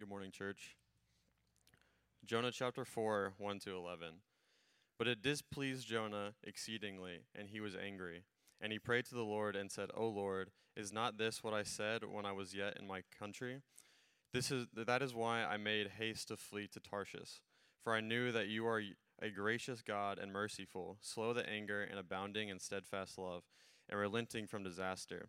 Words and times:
Good 0.00 0.08
morning, 0.08 0.30
church. 0.30 0.76
Jonah 2.24 2.50
chapter 2.50 2.86
4, 2.86 3.34
1 3.36 3.58
to 3.58 3.76
11. 3.76 4.14
But 4.98 5.08
it 5.08 5.20
displeased 5.20 5.86
Jonah 5.86 6.32
exceedingly, 6.42 7.24
and 7.38 7.50
he 7.50 7.60
was 7.60 7.76
angry. 7.76 8.22
And 8.62 8.72
he 8.72 8.78
prayed 8.78 9.04
to 9.06 9.14
the 9.14 9.20
Lord 9.20 9.56
and 9.56 9.70
said, 9.70 9.90
O 9.94 10.08
Lord, 10.08 10.52
is 10.74 10.90
not 10.90 11.18
this 11.18 11.44
what 11.44 11.52
I 11.52 11.64
said 11.64 12.04
when 12.10 12.24
I 12.24 12.32
was 12.32 12.54
yet 12.54 12.78
in 12.80 12.86
my 12.86 13.02
country? 13.18 13.60
This 14.32 14.50
is, 14.50 14.68
that 14.74 15.02
is 15.02 15.12
why 15.12 15.44
I 15.44 15.58
made 15.58 15.88
haste 15.98 16.28
to 16.28 16.38
flee 16.38 16.66
to 16.68 16.80
Tarshish. 16.80 17.42
For 17.84 17.92
I 17.92 18.00
knew 18.00 18.32
that 18.32 18.48
you 18.48 18.66
are 18.66 18.82
a 19.20 19.28
gracious 19.28 19.82
God 19.82 20.18
and 20.18 20.32
merciful, 20.32 20.96
slow 21.02 21.34
to 21.34 21.46
anger 21.46 21.82
and 21.82 21.98
abounding 21.98 22.48
in 22.48 22.58
steadfast 22.58 23.18
love, 23.18 23.42
and 23.86 24.00
relenting 24.00 24.46
from 24.46 24.64
disaster. 24.64 25.28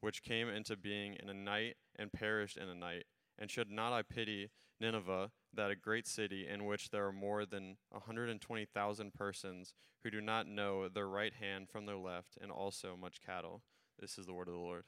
which 0.00 0.22
came 0.22 0.48
into 0.48 0.76
being 0.76 1.16
in 1.22 1.28
a 1.28 1.34
night 1.34 1.76
and 1.98 2.12
perished 2.12 2.56
in 2.56 2.68
a 2.68 2.74
night. 2.74 3.04
And 3.38 3.50
should 3.50 3.70
not 3.70 3.92
I 3.92 4.02
pity 4.02 4.50
Nineveh, 4.80 5.30
that 5.54 5.70
a 5.70 5.76
great 5.76 6.06
city 6.06 6.46
in 6.46 6.64
which 6.66 6.90
there 6.90 7.06
are 7.06 7.12
more 7.12 7.46
than 7.46 7.76
120,000 7.90 9.14
persons 9.14 9.74
who 10.02 10.10
do 10.10 10.20
not 10.20 10.46
know 10.46 10.88
their 10.88 11.08
right 11.08 11.32
hand 11.32 11.68
from 11.68 11.86
their 11.86 11.96
left, 11.96 12.38
and 12.40 12.50
also 12.50 12.96
much 12.96 13.20
cattle? 13.24 13.62
This 13.98 14.18
is 14.18 14.26
the 14.26 14.34
word 14.34 14.48
of 14.48 14.54
the 14.54 14.60
Lord. 14.60 14.84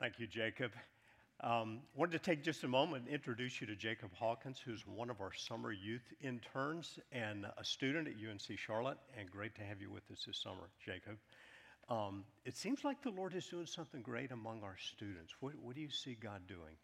Thank 0.00 0.18
you, 0.18 0.26
Jacob. 0.26 0.72
Um, 1.42 1.80
wanted 1.94 2.12
to 2.12 2.18
take 2.18 2.44
just 2.44 2.64
a 2.64 2.68
moment 2.68 3.04
and 3.04 3.14
introduce 3.14 3.60
you 3.60 3.66
to 3.68 3.76
Jacob 3.76 4.10
Hawkins, 4.14 4.60
who's 4.62 4.86
one 4.86 5.08
of 5.08 5.20
our 5.20 5.32
summer 5.32 5.72
youth 5.72 6.12
interns 6.20 6.98
and 7.12 7.46
a 7.56 7.64
student 7.64 8.08
at 8.08 8.14
UNC 8.14 8.58
Charlotte. 8.58 8.98
And 9.18 9.30
great 9.30 9.54
to 9.54 9.62
have 9.62 9.80
you 9.80 9.90
with 9.90 10.10
us 10.10 10.24
this 10.26 10.36
summer, 10.36 10.68
Jacob. 10.84 11.16
Um, 11.90 12.22
it 12.46 12.56
seems 12.56 12.84
like 12.84 13.02
the 13.02 13.10
Lord 13.10 13.34
is 13.34 13.46
doing 13.46 13.66
something 13.66 14.00
great 14.00 14.30
among 14.30 14.62
our 14.62 14.78
students. 14.78 15.34
What, 15.40 15.58
what 15.58 15.74
do 15.74 15.82
you 15.82 15.90
see 15.90 16.14
God 16.14 16.46
doing? 16.46 16.78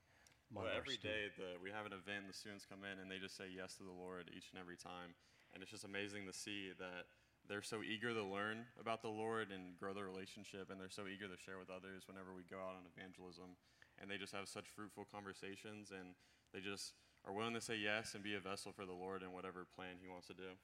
Well, 0.50 0.66
every 0.66 0.98
day 0.98 1.30
the, 1.38 1.58
we 1.62 1.70
have 1.70 1.86
an 1.86 1.94
event, 1.94 2.26
the 2.26 2.34
students 2.34 2.66
come 2.66 2.82
in 2.82 2.98
and 2.98 3.06
they 3.10 3.22
just 3.22 3.38
say 3.38 3.46
yes 3.46 3.78
to 3.78 3.86
the 3.86 3.94
Lord 3.94 4.30
each 4.34 4.50
and 4.50 4.58
every 4.58 4.76
time. 4.76 5.14
And 5.54 5.62
it's 5.62 5.70
just 5.70 5.86
amazing 5.86 6.26
to 6.26 6.34
see 6.34 6.74
that 6.78 7.06
they're 7.46 7.62
so 7.62 7.86
eager 7.86 8.10
to 8.10 8.22
learn 8.22 8.66
about 8.78 9.02
the 9.02 9.10
Lord 9.10 9.54
and 9.54 9.78
grow 9.78 9.94
their 9.94 10.04
relationship, 10.10 10.70
and 10.70 10.80
they're 10.82 10.90
so 10.90 11.06
eager 11.06 11.30
to 11.30 11.38
share 11.38 11.62
with 11.62 11.70
others 11.70 12.02
whenever 12.10 12.34
we 12.34 12.42
go 12.50 12.58
out 12.58 12.74
on 12.74 12.90
evangelism. 12.90 13.54
And 14.02 14.10
they 14.10 14.18
just 14.18 14.34
have 14.34 14.50
such 14.50 14.66
fruitful 14.66 15.06
conversations, 15.06 15.94
and 15.94 16.18
they 16.52 16.58
just 16.58 16.98
are 17.24 17.32
willing 17.32 17.54
to 17.54 17.62
say 17.62 17.78
yes 17.78 18.14
and 18.14 18.22
be 18.22 18.34
a 18.34 18.42
vessel 18.42 18.74
for 18.74 18.84
the 18.84 18.92
Lord 18.92 19.22
in 19.22 19.30
whatever 19.30 19.64
plan 19.64 20.02
He 20.02 20.10
wants 20.10 20.26
to 20.26 20.34
do. 20.34 20.58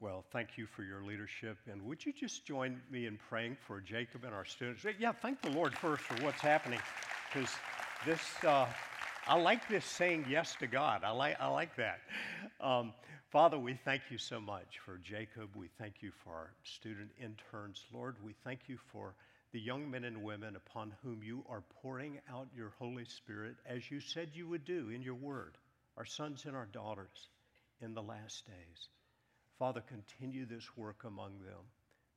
Well, 0.00 0.24
thank 0.32 0.56
you 0.56 0.66
for 0.66 0.82
your 0.82 1.02
leadership. 1.02 1.58
And 1.70 1.82
would 1.82 2.06
you 2.06 2.14
just 2.14 2.46
join 2.46 2.80
me 2.90 3.04
in 3.04 3.18
praying 3.28 3.58
for 3.66 3.82
Jacob 3.82 4.24
and 4.24 4.32
our 4.32 4.46
students? 4.46 4.82
Yeah, 4.98 5.12
thank 5.12 5.42
the 5.42 5.50
Lord 5.50 5.74
first 5.74 6.02
for 6.04 6.24
what's 6.24 6.40
happening. 6.40 6.80
Because 7.30 7.50
this, 8.06 8.22
uh, 8.42 8.66
I 9.26 9.38
like 9.38 9.68
this 9.68 9.84
saying 9.84 10.24
yes 10.26 10.56
to 10.60 10.66
God. 10.66 11.04
I 11.04 11.10
like, 11.10 11.36
I 11.38 11.48
like 11.48 11.76
that. 11.76 12.00
Um, 12.62 12.94
Father, 13.28 13.58
we 13.58 13.74
thank 13.74 14.00
you 14.10 14.16
so 14.16 14.40
much 14.40 14.78
for 14.82 14.96
Jacob. 15.04 15.50
We 15.54 15.68
thank 15.78 15.96
you 16.00 16.12
for 16.24 16.30
our 16.30 16.50
student 16.64 17.10
interns. 17.22 17.84
Lord, 17.92 18.16
we 18.24 18.34
thank 18.42 18.60
you 18.68 18.78
for 18.90 19.14
the 19.52 19.60
young 19.60 19.90
men 19.90 20.04
and 20.04 20.22
women 20.22 20.56
upon 20.56 20.94
whom 21.02 21.22
you 21.22 21.44
are 21.46 21.62
pouring 21.82 22.20
out 22.32 22.48
your 22.56 22.72
Holy 22.78 23.04
Spirit 23.04 23.56
as 23.66 23.90
you 23.90 24.00
said 24.00 24.30
you 24.32 24.48
would 24.48 24.64
do 24.64 24.88
in 24.88 25.02
your 25.02 25.14
word, 25.14 25.58
our 25.98 26.06
sons 26.06 26.46
and 26.46 26.56
our 26.56 26.68
daughters 26.72 27.28
in 27.82 27.92
the 27.92 28.02
last 28.02 28.46
days. 28.46 28.88
Father, 29.60 29.82
continue 29.82 30.46
this 30.46 30.74
work 30.74 31.04
among 31.04 31.32
them. 31.44 31.60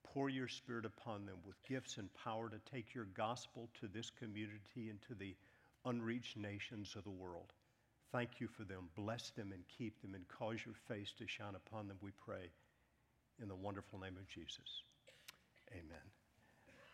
Pour 0.06 0.30
your 0.30 0.48
spirit 0.48 0.86
upon 0.86 1.26
them 1.26 1.36
with 1.46 1.62
gifts 1.68 1.98
and 1.98 2.08
power 2.14 2.48
to 2.48 2.56
take 2.72 2.96
your 2.96 3.04
gospel 3.18 3.68
to 3.82 3.90
this 3.90 4.10
community 4.10 4.90
and 4.90 4.98
to 5.10 5.14
the 5.14 5.36
unreached 5.84 6.38
nations 6.38 6.96
of 6.96 7.04
the 7.04 7.10
world. 7.10 7.52
Thank 8.14 8.40
you 8.40 8.48
for 8.48 8.64
them. 8.64 8.88
Bless 8.96 9.32
them 9.32 9.52
and 9.52 9.62
keep 9.78 10.02
them 10.02 10.16
and 10.16 10.26
cause 10.30 10.60
your 10.66 10.76
face 10.88 11.12
to 11.18 11.28
shine 11.28 11.56
upon 11.56 11.90
them, 11.90 11.98
we 12.02 12.12
pray. 12.26 12.50
In 13.42 13.50
the 13.50 13.56
wonderful 13.56 14.00
name 14.00 14.16
of 14.16 14.26
Jesus. 14.30 14.84
Amen. 15.74 16.06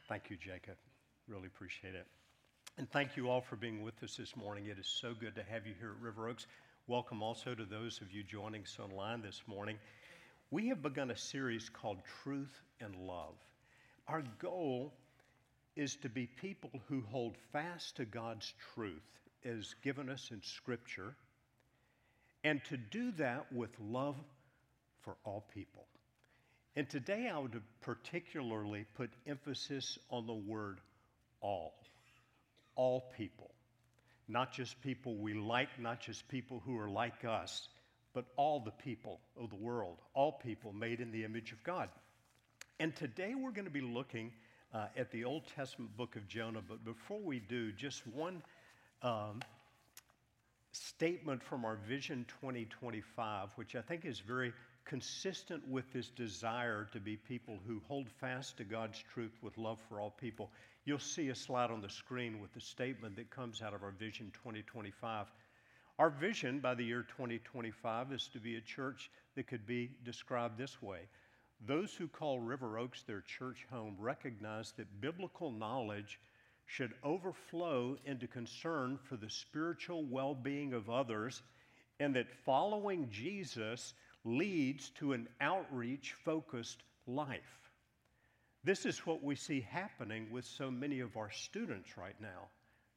Thank 0.07 0.31
you, 0.31 0.37
Jacob. 0.37 0.77
Really 1.27 1.45
appreciate 1.45 1.93
it. 1.93 2.07
And 2.79 2.89
thank 2.89 3.15
you 3.15 3.29
all 3.29 3.41
for 3.41 3.55
being 3.55 3.83
with 3.83 4.01
us 4.01 4.15
this 4.15 4.35
morning. 4.35 4.65
It 4.65 4.79
is 4.79 4.87
so 4.87 5.13
good 5.13 5.35
to 5.35 5.43
have 5.43 5.67
you 5.67 5.75
here 5.79 5.91
at 5.91 6.03
River 6.03 6.27
Oaks. 6.27 6.47
Welcome 6.87 7.21
also 7.21 7.53
to 7.53 7.65
those 7.65 8.01
of 8.01 8.11
you 8.11 8.23
joining 8.23 8.63
us 8.63 8.79
online 8.79 9.21
this 9.21 9.43
morning. 9.45 9.77
We 10.51 10.69
have 10.69 10.81
begun 10.81 11.11
a 11.11 11.17
series 11.17 11.69
called 11.69 11.99
Truth 12.23 12.59
and 12.81 12.95
Love. 12.95 13.35
Our 14.07 14.23
goal 14.41 14.93
is 15.75 15.95
to 15.97 16.09
be 16.09 16.25
people 16.25 16.71
who 16.87 17.03
hold 17.11 17.37
fast 17.53 17.97
to 17.97 18.05
God's 18.05 18.51
truth 18.73 19.19
as 19.45 19.75
given 19.83 20.09
us 20.09 20.29
in 20.31 20.41
Scripture, 20.41 21.13
and 22.43 22.61
to 22.65 22.77
do 22.77 23.11
that 23.19 23.53
with 23.53 23.69
love 23.79 24.15
for 25.03 25.15
all 25.23 25.45
people. 25.53 25.85
And 26.75 26.89
today 26.89 27.29
I 27.31 27.37
would 27.37 27.61
particularly 27.81 28.85
put 28.95 29.11
emphasis 29.27 29.99
on 30.09 30.25
the 30.25 30.33
word 30.33 30.79
all. 31.41 31.75
All 32.75 33.03
people. 33.15 33.51
Not 34.27 34.51
just 34.53 34.81
people 34.81 35.15
we 35.15 35.35
like, 35.35 35.79
not 35.79 35.99
just 35.99 36.27
people 36.27 36.61
who 36.65 36.79
are 36.79 36.89
like 36.89 37.23
us, 37.23 37.67
but 38.13 38.25
all 38.35 38.59
the 38.59 38.71
people 38.71 39.19
of 39.39 39.49
the 39.49 39.55
world, 39.55 39.97
all 40.13 40.31
people 40.31 40.73
made 40.73 40.99
in 40.99 41.11
the 41.11 41.23
image 41.23 41.51
of 41.51 41.63
God. 41.63 41.89
And 42.79 42.95
today 42.95 43.35
we're 43.35 43.51
going 43.51 43.65
to 43.65 43.71
be 43.71 43.81
looking 43.81 44.31
uh, 44.73 44.87
at 44.95 45.11
the 45.11 45.23
Old 45.23 45.43
Testament 45.55 45.95
book 45.97 46.15
of 46.15 46.27
Jonah. 46.27 46.61
But 46.67 46.85
before 46.85 47.19
we 47.19 47.39
do, 47.39 47.71
just 47.71 48.05
one 48.07 48.41
um, 49.01 49.41
statement 50.71 51.43
from 51.43 51.65
our 51.65 51.75
Vision 51.87 52.25
2025, 52.41 53.49
which 53.55 53.75
I 53.75 53.81
think 53.81 54.05
is 54.05 54.19
very 54.19 54.53
consistent 54.85 55.67
with 55.67 55.91
this 55.93 56.09
desire 56.09 56.87
to 56.91 56.99
be 56.99 57.15
people 57.15 57.59
who 57.67 57.81
hold 57.87 58.09
fast 58.09 58.57
to 58.57 58.63
God's 58.63 59.03
truth 59.13 59.37
with 59.41 59.57
love 59.57 59.79
for 59.87 60.01
all 60.01 60.11
people. 60.11 60.49
You'll 60.85 60.99
see 60.99 61.29
a 61.29 61.35
slide 61.35 61.69
on 61.69 61.81
the 61.81 61.89
screen 61.89 62.39
with 62.41 62.53
the 62.53 62.61
statement 62.61 63.15
that 63.17 63.29
comes 63.29 63.61
out 63.61 63.73
of 63.73 63.83
our 63.83 63.91
Vision 63.91 64.31
2025. 64.33 65.27
Our 65.99 66.09
vision 66.09 66.61
by 66.61 66.75
the 66.75 66.85
year 66.85 67.03
2025 67.03 68.13
is 68.13 68.29
to 68.29 68.39
be 68.39 68.55
a 68.55 68.61
church 68.61 69.11
that 69.35 69.47
could 69.47 69.67
be 69.67 69.91
described 70.05 70.57
this 70.57 70.81
way. 70.81 71.01
Those 71.67 71.93
who 71.93 72.07
call 72.07 72.39
River 72.39 72.79
Oaks 72.79 73.03
their 73.03 73.19
church 73.19 73.67
home 73.69 73.97
recognize 73.99 74.71
that 74.77 75.01
biblical 75.01 75.51
knowledge 75.51 76.17
should 76.65 76.93
overflow 77.03 77.97
into 78.05 78.27
concern 78.27 78.97
for 79.03 79.17
the 79.17 79.29
spiritual 79.29 80.05
well 80.05 80.33
being 80.33 80.71
of 80.71 80.89
others, 80.89 81.43
and 81.99 82.15
that 82.15 82.31
following 82.45 83.09
Jesus 83.11 83.93
leads 84.23 84.91
to 84.91 85.11
an 85.11 85.27
outreach 85.41 86.13
focused 86.13 86.81
life. 87.07 87.73
This 88.63 88.85
is 88.85 89.05
what 89.05 89.21
we 89.21 89.35
see 89.35 89.59
happening 89.69 90.31
with 90.31 90.45
so 90.45 90.71
many 90.71 91.01
of 91.01 91.17
our 91.17 91.29
students 91.29 91.97
right 91.97 92.19
now. 92.21 92.47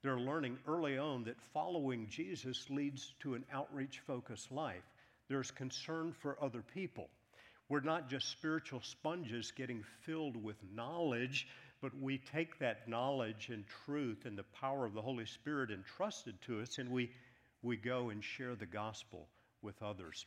They're 0.03 0.19
learning 0.19 0.59
early 0.67 0.99
on 0.99 1.25
that 1.25 1.41
following 1.55 2.09
Jesus 2.09 2.69
leads 2.71 3.15
to 3.21 3.35
an 3.35 3.45
outreach 3.53 4.01
focused 4.01 4.51
life. 4.51 4.83
There's 5.29 5.51
concern 5.51 6.13
for 6.13 6.37
other 6.43 6.63
people. 6.75 7.09
We're 7.69 7.81
not 7.81 8.11
just 8.11 8.31
spiritual 8.31 8.81
sponges 8.83 9.53
getting 9.53 9.85
filled 10.01 10.37
with 10.37 10.57
knowledge, 10.75 11.47
but 11.81 11.93
we 12.01 12.19
take 12.19 12.59
that 12.59 12.89
knowledge 12.89 13.49
and 13.51 13.65
truth 13.85 14.27
and 14.27 14.37
the 14.37 14.45
power 14.61 14.85
of 14.85 14.93
the 14.93 15.01
Holy 15.01 15.25
Spirit 15.25 15.71
entrusted 15.71 16.35
to 16.43 16.61
us 16.61 16.79
and 16.79 16.91
we, 16.91 17.11
we 17.63 17.77
go 17.77 18.11
and 18.11 18.23
share 18.23 18.57
the 18.57 18.67
gospel 18.67 19.29
with 19.63 19.81
others. 19.83 20.27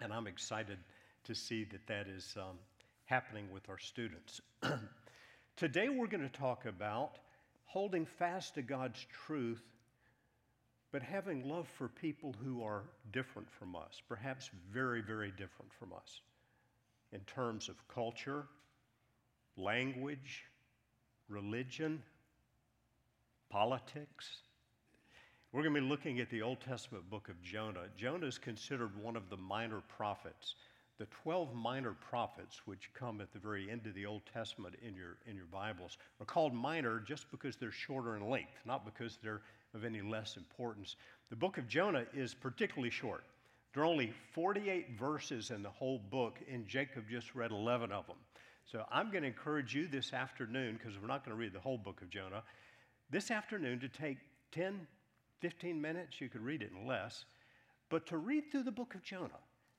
And 0.00 0.12
I'm 0.12 0.26
excited 0.26 0.78
to 1.24 1.34
see 1.34 1.64
that 1.64 1.86
that 1.86 2.08
is 2.08 2.36
um, 2.36 2.58
happening 3.04 3.46
with 3.52 3.68
our 3.68 3.78
students. 3.78 4.40
Today, 5.56 5.88
we're 5.88 6.06
going 6.06 6.28
to 6.28 6.38
talk 6.38 6.66
about 6.66 7.18
holding 7.68 8.06
fast 8.06 8.54
to 8.54 8.62
God's 8.62 9.06
truth, 9.26 9.62
but 10.90 11.02
having 11.02 11.46
love 11.46 11.68
for 11.76 11.88
people 11.88 12.34
who 12.42 12.62
are 12.62 12.84
different 13.12 13.48
from 13.50 13.76
us, 13.76 14.02
perhaps 14.08 14.50
very, 14.72 15.02
very 15.02 15.30
different 15.30 15.70
from 15.78 15.92
us 15.92 16.22
in 17.12 17.20
terms 17.20 17.68
of 17.68 17.76
culture, 17.88 18.46
language, 19.56 20.44
religion, 21.28 22.02
politics. 23.50 24.26
We're 25.52 25.62
going 25.62 25.74
to 25.74 25.80
be 25.82 25.86
looking 25.86 26.20
at 26.20 26.30
the 26.30 26.40
Old 26.40 26.60
Testament 26.60 27.08
book 27.10 27.28
of 27.28 27.42
Jonah. 27.42 27.84
Jonah 27.98 28.26
is 28.26 28.38
considered 28.38 28.90
one 29.02 29.16
of 29.16 29.28
the 29.28 29.36
minor 29.36 29.82
prophets. 29.96 30.54
The 30.98 31.06
12 31.22 31.54
minor 31.54 31.92
prophets, 31.92 32.62
which 32.64 32.90
come 32.92 33.20
at 33.20 33.32
the 33.32 33.38
very 33.38 33.70
end 33.70 33.86
of 33.86 33.94
the 33.94 34.04
Old 34.04 34.22
Testament 34.32 34.74
in 34.84 34.96
your, 34.96 35.16
in 35.26 35.36
your 35.36 35.46
Bibles, 35.46 35.96
are 36.20 36.26
called 36.26 36.52
minor 36.52 36.98
just 36.98 37.30
because 37.30 37.54
they're 37.54 37.70
shorter 37.70 38.16
in 38.16 38.28
length, 38.28 38.58
not 38.66 38.84
because 38.84 39.16
they're 39.22 39.42
of 39.74 39.84
any 39.84 40.00
less 40.00 40.36
importance. 40.36 40.96
The 41.30 41.36
book 41.36 41.56
of 41.56 41.68
Jonah 41.68 42.04
is 42.12 42.34
particularly 42.34 42.90
short. 42.90 43.22
There 43.72 43.84
are 43.84 43.86
only 43.86 44.12
48 44.32 44.98
verses 44.98 45.52
in 45.52 45.62
the 45.62 45.70
whole 45.70 46.00
book, 46.10 46.40
and 46.52 46.66
Jacob 46.66 47.04
just 47.08 47.32
read 47.34 47.52
11 47.52 47.92
of 47.92 48.08
them. 48.08 48.16
So 48.64 48.84
I'm 48.90 49.12
going 49.12 49.22
to 49.22 49.28
encourage 49.28 49.74
you 49.74 49.86
this 49.86 50.12
afternoon, 50.12 50.78
because 50.78 50.98
we're 50.98 51.06
not 51.06 51.24
going 51.24 51.36
to 51.36 51.40
read 51.40 51.52
the 51.52 51.60
whole 51.60 51.78
book 51.78 52.02
of 52.02 52.10
Jonah, 52.10 52.42
this 53.10 53.30
afternoon 53.30 53.78
to 53.80 53.88
take 53.88 54.18
10, 54.50 54.86
15 55.40 55.80
minutes, 55.80 56.20
you 56.20 56.28
could 56.28 56.42
read 56.42 56.62
it 56.62 56.72
in 56.76 56.88
less, 56.88 57.24
but 57.88 58.04
to 58.06 58.16
read 58.16 58.50
through 58.50 58.64
the 58.64 58.72
book 58.72 58.94
of 58.96 59.02
Jonah, 59.02 59.30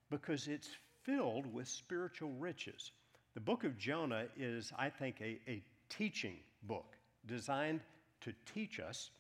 because 0.10 0.48
it's 0.48 0.70
filled 1.04 1.52
with 1.54 1.68
spiritual 1.68 2.32
riches. 2.40 2.92
The 3.34 3.40
book 3.40 3.64
of 3.64 3.78
Jonah 3.78 4.26
is, 4.38 4.72
I 4.78 4.90
think, 4.90 5.22
a, 5.22 5.40
a 5.48 5.64
teaching 5.90 6.38
book 6.64 6.96
designed 7.26 7.82
to 8.22 8.34
teach 8.54 8.80
us. 8.80 9.12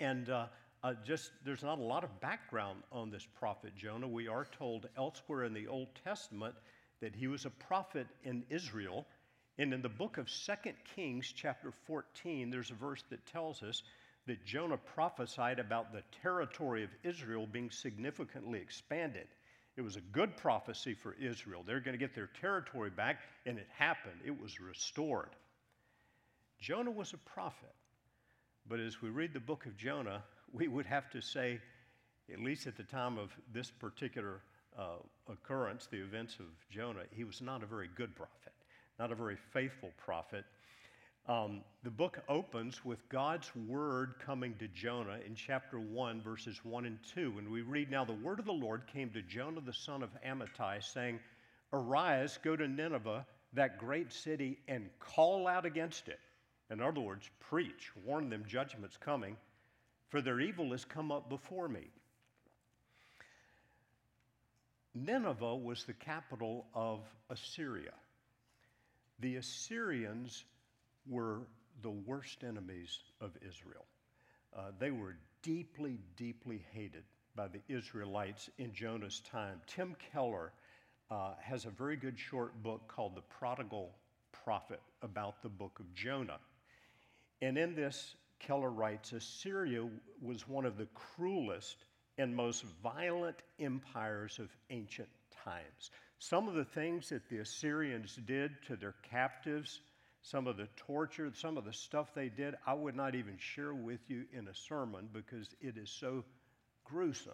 And 0.00 0.28
uh, 0.28 0.46
uh, 0.82 0.94
just 1.04 1.30
there's 1.44 1.62
not 1.62 1.78
a 1.78 1.82
lot 1.82 2.04
of 2.04 2.20
background 2.20 2.82
on 2.90 3.10
this 3.10 3.26
prophet 3.38 3.74
Jonah. 3.76 4.08
We 4.08 4.28
are 4.28 4.46
told 4.58 4.88
elsewhere 4.96 5.44
in 5.44 5.54
the 5.54 5.68
Old 5.68 5.88
Testament 6.04 6.54
that 7.00 7.14
he 7.14 7.26
was 7.26 7.44
a 7.46 7.50
prophet 7.50 8.06
in 8.24 8.44
Israel. 8.50 9.06
And 9.58 9.72
in 9.72 9.82
the 9.82 9.88
book 9.88 10.18
of 10.18 10.30
Second 10.30 10.74
Kings, 10.96 11.32
chapter 11.34 11.72
14, 11.86 12.50
there's 12.50 12.70
a 12.70 12.74
verse 12.74 13.04
that 13.10 13.24
tells 13.26 13.62
us 13.62 13.82
that 14.26 14.44
Jonah 14.44 14.78
prophesied 14.78 15.58
about 15.58 15.92
the 15.92 16.02
territory 16.22 16.84
of 16.84 16.90
Israel 17.02 17.46
being 17.46 17.70
significantly 17.70 18.60
expanded. 18.60 19.26
It 19.76 19.82
was 19.82 19.96
a 19.96 20.00
good 20.00 20.36
prophecy 20.36 20.94
for 20.94 21.14
Israel. 21.14 21.62
They're 21.66 21.80
going 21.80 21.94
to 21.94 21.98
get 21.98 22.14
their 22.14 22.28
territory 22.40 22.90
back, 22.90 23.20
and 23.46 23.58
it 23.58 23.68
happened. 23.76 24.20
It 24.24 24.38
was 24.38 24.60
restored. 24.60 25.30
Jonah 26.60 26.90
was 26.90 27.12
a 27.12 27.18
prophet. 27.18 27.72
But 28.68 28.80
as 28.80 29.02
we 29.02 29.08
read 29.08 29.32
the 29.32 29.40
book 29.40 29.66
of 29.66 29.76
Jonah, 29.76 30.22
we 30.52 30.68
would 30.68 30.86
have 30.86 31.10
to 31.10 31.20
say, 31.20 31.60
at 32.32 32.40
least 32.40 32.66
at 32.66 32.76
the 32.76 32.84
time 32.84 33.18
of 33.18 33.30
this 33.52 33.70
particular 33.70 34.42
uh, 34.78 34.96
occurrence, 35.30 35.88
the 35.90 36.02
events 36.02 36.36
of 36.38 36.46
Jonah, 36.70 37.02
he 37.10 37.24
was 37.24 37.40
not 37.40 37.62
a 37.62 37.66
very 37.66 37.88
good 37.96 38.14
prophet, 38.14 38.52
not 38.98 39.10
a 39.10 39.14
very 39.14 39.36
faithful 39.52 39.90
prophet. 39.96 40.44
Um, 41.28 41.60
the 41.84 41.90
book 41.90 42.18
opens 42.28 42.84
with 42.84 43.08
God's 43.08 43.50
word 43.68 44.14
coming 44.26 44.54
to 44.58 44.66
Jonah 44.66 45.18
in 45.24 45.36
chapter 45.36 45.78
1, 45.78 46.20
verses 46.20 46.60
1 46.64 46.84
and 46.84 46.98
2. 47.14 47.34
And 47.38 47.52
we 47.52 47.60
read, 47.60 47.90
Now 47.90 48.04
the 48.04 48.12
word 48.12 48.40
of 48.40 48.44
the 48.44 48.52
Lord 48.52 48.82
came 48.92 49.10
to 49.10 49.22
Jonah 49.22 49.60
the 49.60 49.72
son 49.72 50.02
of 50.02 50.10
Amittai, 50.26 50.82
saying, 50.82 51.20
Arise, 51.72 52.38
go 52.42 52.56
to 52.56 52.66
Nineveh, 52.66 53.24
that 53.52 53.78
great 53.78 54.12
city, 54.12 54.58
and 54.66 54.90
call 54.98 55.46
out 55.46 55.64
against 55.64 56.08
it. 56.08 56.18
In 56.70 56.80
other 56.80 57.00
words, 57.00 57.30
preach, 57.38 57.92
warn 58.04 58.28
them 58.28 58.44
judgment's 58.48 58.96
coming, 58.96 59.36
for 60.08 60.20
their 60.20 60.40
evil 60.40 60.72
has 60.72 60.84
come 60.84 61.12
up 61.12 61.28
before 61.28 61.68
me. 61.68 61.86
Nineveh 64.94 65.54
was 65.56 65.84
the 65.84 65.92
capital 65.92 66.66
of 66.74 67.00
Assyria. 67.30 67.92
The 69.20 69.36
Assyrians 69.36 70.44
were 71.08 71.40
the 71.82 71.90
worst 71.90 72.44
enemies 72.44 72.98
of 73.20 73.30
Israel. 73.46 73.84
Uh, 74.56 74.70
they 74.78 74.90
were 74.90 75.16
deeply, 75.42 75.98
deeply 76.16 76.64
hated 76.72 77.04
by 77.34 77.48
the 77.48 77.60
Israelites 77.68 78.50
in 78.58 78.72
Jonah's 78.72 79.20
time. 79.20 79.60
Tim 79.66 79.96
Keller 80.12 80.52
uh, 81.10 81.32
has 81.40 81.64
a 81.64 81.70
very 81.70 81.96
good 81.96 82.18
short 82.18 82.62
book 82.62 82.86
called 82.88 83.16
The 83.16 83.22
Prodigal 83.22 83.90
Prophet 84.44 84.80
about 85.02 85.42
the 85.42 85.48
book 85.48 85.78
of 85.80 85.92
Jonah. 85.94 86.38
And 87.40 87.58
in 87.58 87.74
this, 87.74 88.14
Keller 88.38 88.70
writes 88.70 89.12
Assyria 89.12 89.88
was 90.20 90.48
one 90.48 90.64
of 90.64 90.76
the 90.76 90.88
cruelest 90.94 91.84
and 92.18 92.34
most 92.34 92.64
violent 92.82 93.36
empires 93.58 94.38
of 94.38 94.48
ancient 94.70 95.08
times. 95.44 95.90
Some 96.18 96.48
of 96.48 96.54
the 96.54 96.64
things 96.64 97.08
that 97.08 97.28
the 97.28 97.38
Assyrians 97.38 98.18
did 98.26 98.52
to 98.66 98.76
their 98.76 98.94
captives 99.10 99.80
some 100.22 100.46
of 100.46 100.56
the 100.56 100.68
torture, 100.76 101.30
some 101.34 101.58
of 101.58 101.64
the 101.64 101.72
stuff 101.72 102.14
they 102.14 102.28
did, 102.28 102.54
I 102.66 102.74
would 102.74 102.96
not 102.96 103.14
even 103.14 103.36
share 103.38 103.74
with 103.74 104.00
you 104.08 104.24
in 104.32 104.48
a 104.48 104.54
sermon 104.54 105.08
because 105.12 105.54
it 105.60 105.76
is 105.76 105.90
so 105.90 106.24
gruesome. 106.84 107.32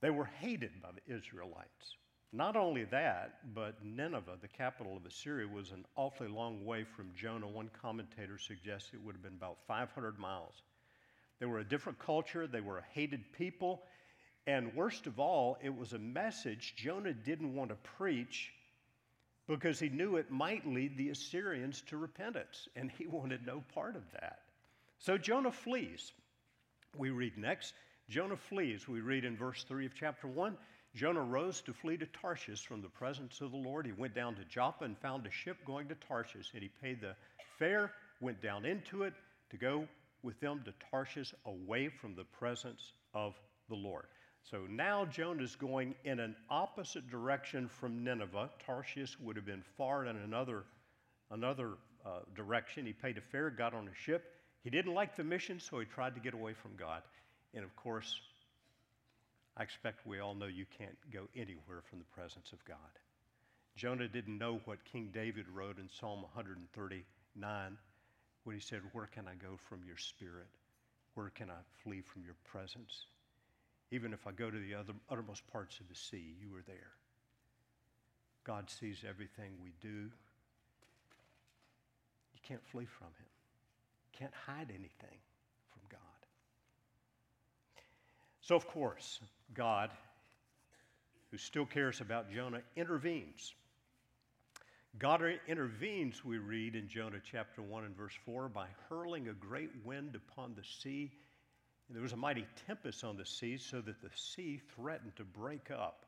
They 0.00 0.10
were 0.10 0.30
hated 0.40 0.80
by 0.82 0.90
the 0.92 1.14
Israelites. 1.14 1.96
Not 2.32 2.56
only 2.56 2.84
that, 2.84 3.54
but 3.54 3.82
Nineveh, 3.82 4.38
the 4.40 4.48
capital 4.48 4.96
of 4.96 5.06
Assyria, 5.06 5.48
was 5.48 5.70
an 5.70 5.84
awfully 5.96 6.28
long 6.28 6.64
way 6.64 6.84
from 6.84 7.10
Jonah. 7.14 7.48
One 7.48 7.70
commentator 7.80 8.38
suggests 8.38 8.90
it 8.92 9.02
would 9.02 9.14
have 9.14 9.22
been 9.22 9.38
about 9.38 9.58
500 9.66 10.18
miles. 10.18 10.62
They 11.40 11.46
were 11.46 11.60
a 11.60 11.64
different 11.64 11.98
culture, 11.98 12.46
they 12.46 12.60
were 12.60 12.78
a 12.78 12.84
hated 12.92 13.32
people, 13.32 13.82
and 14.46 14.74
worst 14.74 15.06
of 15.06 15.18
all, 15.18 15.58
it 15.62 15.74
was 15.74 15.92
a 15.92 15.98
message 15.98 16.74
Jonah 16.76 17.12
didn't 17.12 17.54
want 17.54 17.70
to 17.70 17.76
preach 17.96 18.52
because 19.48 19.80
he 19.80 19.88
knew 19.88 20.16
it 20.16 20.30
might 20.30 20.66
lead 20.66 20.96
the 20.96 21.08
Assyrians 21.08 21.82
to 21.88 21.96
repentance, 21.96 22.68
and 22.76 22.90
he 22.90 23.06
wanted 23.08 23.46
no 23.46 23.62
part 23.74 23.96
of 23.96 24.02
that. 24.12 24.40
So 24.98 25.18
Jonah 25.18 25.52
flees. 25.52 26.12
We 26.96 27.10
read 27.10 27.36
next 27.36 27.74
Jonah 28.08 28.36
flees. 28.36 28.88
We 28.88 29.00
read 29.00 29.24
in 29.24 29.36
verse 29.36 29.64
3 29.64 29.86
of 29.86 29.94
chapter 29.94 30.26
1 30.26 30.56
Jonah 30.94 31.22
rose 31.22 31.60
to 31.62 31.72
flee 31.72 31.96
to 31.98 32.06
Tarshish 32.06 32.66
from 32.66 32.82
the 32.82 32.88
presence 32.88 33.40
of 33.40 33.50
the 33.50 33.56
Lord. 33.56 33.86
He 33.86 33.92
went 33.92 34.14
down 34.14 34.34
to 34.36 34.44
Joppa 34.44 34.84
and 34.84 34.98
found 34.98 35.26
a 35.26 35.30
ship 35.30 35.58
going 35.66 35.86
to 35.88 35.94
Tarshish, 35.94 36.50
and 36.54 36.62
he 36.62 36.70
paid 36.82 37.00
the 37.00 37.14
fare, 37.58 37.92
went 38.20 38.42
down 38.42 38.64
into 38.64 39.02
it 39.02 39.12
to 39.50 39.56
go 39.56 39.86
with 40.22 40.40
them 40.40 40.62
to 40.64 40.72
Tarshish 40.90 41.34
away 41.44 41.88
from 41.88 42.14
the 42.14 42.24
presence 42.24 42.92
of 43.14 43.34
the 43.68 43.76
Lord. 43.76 44.06
So 44.50 44.62
now 44.70 45.04
Jonah 45.04 45.42
is 45.42 45.56
going 45.56 45.94
in 46.04 46.20
an 46.20 46.34
opposite 46.48 47.10
direction 47.10 47.68
from 47.68 48.02
Nineveh. 48.02 48.48
Tarshish 48.64 49.18
would 49.20 49.36
have 49.36 49.44
been 49.44 49.62
far 49.76 50.06
in 50.06 50.16
another, 50.16 50.64
another 51.30 51.72
uh, 52.06 52.20
direction. 52.34 52.86
He 52.86 52.94
paid 52.94 53.18
a 53.18 53.20
fare, 53.20 53.50
got 53.50 53.74
on 53.74 53.88
a 53.88 53.94
ship. 53.94 54.32
He 54.64 54.70
didn't 54.70 54.94
like 54.94 55.16
the 55.16 55.24
mission, 55.24 55.60
so 55.60 55.78
he 55.80 55.84
tried 55.84 56.14
to 56.14 56.20
get 56.20 56.32
away 56.32 56.54
from 56.54 56.76
God. 56.76 57.02
And 57.52 57.62
of 57.62 57.76
course, 57.76 58.20
I 59.56 59.64
expect 59.64 60.06
we 60.06 60.20
all 60.20 60.34
know 60.34 60.46
you 60.46 60.66
can't 60.78 60.96
go 61.12 61.28
anywhere 61.36 61.82
from 61.90 61.98
the 61.98 62.06
presence 62.06 62.52
of 62.52 62.64
God. 62.64 62.78
Jonah 63.76 64.08
didn't 64.08 64.38
know 64.38 64.60
what 64.64 64.82
King 64.84 65.10
David 65.12 65.44
wrote 65.52 65.78
in 65.78 65.90
Psalm 66.00 66.22
139 66.22 67.76
when 68.44 68.56
he 68.56 68.62
said, 68.62 68.80
Where 68.92 69.06
can 69.06 69.28
I 69.28 69.34
go 69.34 69.58
from 69.68 69.80
your 69.86 69.98
spirit? 69.98 70.48
Where 71.14 71.30
can 71.30 71.50
I 71.50 71.60
flee 71.82 72.00
from 72.00 72.24
your 72.24 72.36
presence? 72.50 73.04
Even 73.90 74.12
if 74.12 74.26
I 74.26 74.32
go 74.32 74.50
to 74.50 74.58
the 74.58 74.74
other, 74.74 74.92
uttermost 75.10 75.46
parts 75.50 75.80
of 75.80 75.88
the 75.88 75.94
sea, 75.94 76.34
you 76.40 76.54
are 76.56 76.62
there. 76.66 76.92
God 78.44 78.68
sees 78.70 79.04
everything 79.08 79.52
we 79.62 79.72
do. 79.80 80.10
You 82.34 82.40
can't 82.42 82.64
flee 82.66 82.86
from 82.86 83.08
Him, 83.08 83.26
you 84.04 84.18
can't 84.18 84.34
hide 84.34 84.70
anything 84.70 85.18
from 85.70 85.82
God. 85.90 86.00
So, 88.40 88.56
of 88.56 88.66
course, 88.66 89.20
God, 89.54 89.90
who 91.30 91.36
still 91.36 91.66
cares 91.66 92.00
about 92.00 92.30
Jonah, 92.30 92.62
intervenes. 92.76 93.54
God 94.98 95.22
intervenes, 95.46 96.24
we 96.24 96.38
read 96.38 96.74
in 96.74 96.88
Jonah 96.88 97.20
chapter 97.30 97.60
1 97.60 97.84
and 97.84 97.96
verse 97.96 98.14
4, 98.24 98.48
by 98.48 98.66
hurling 98.88 99.28
a 99.28 99.34
great 99.34 99.70
wind 99.84 100.16
upon 100.16 100.54
the 100.56 100.64
sea 100.64 101.12
there 101.90 102.02
was 102.02 102.12
a 102.12 102.16
mighty 102.16 102.46
tempest 102.66 103.02
on 103.02 103.16
the 103.16 103.24
sea, 103.24 103.56
so 103.56 103.80
that 103.80 104.02
the 104.02 104.10
sea 104.14 104.60
threatened 104.74 105.16
to 105.16 105.24
break 105.24 105.70
up. 105.70 106.04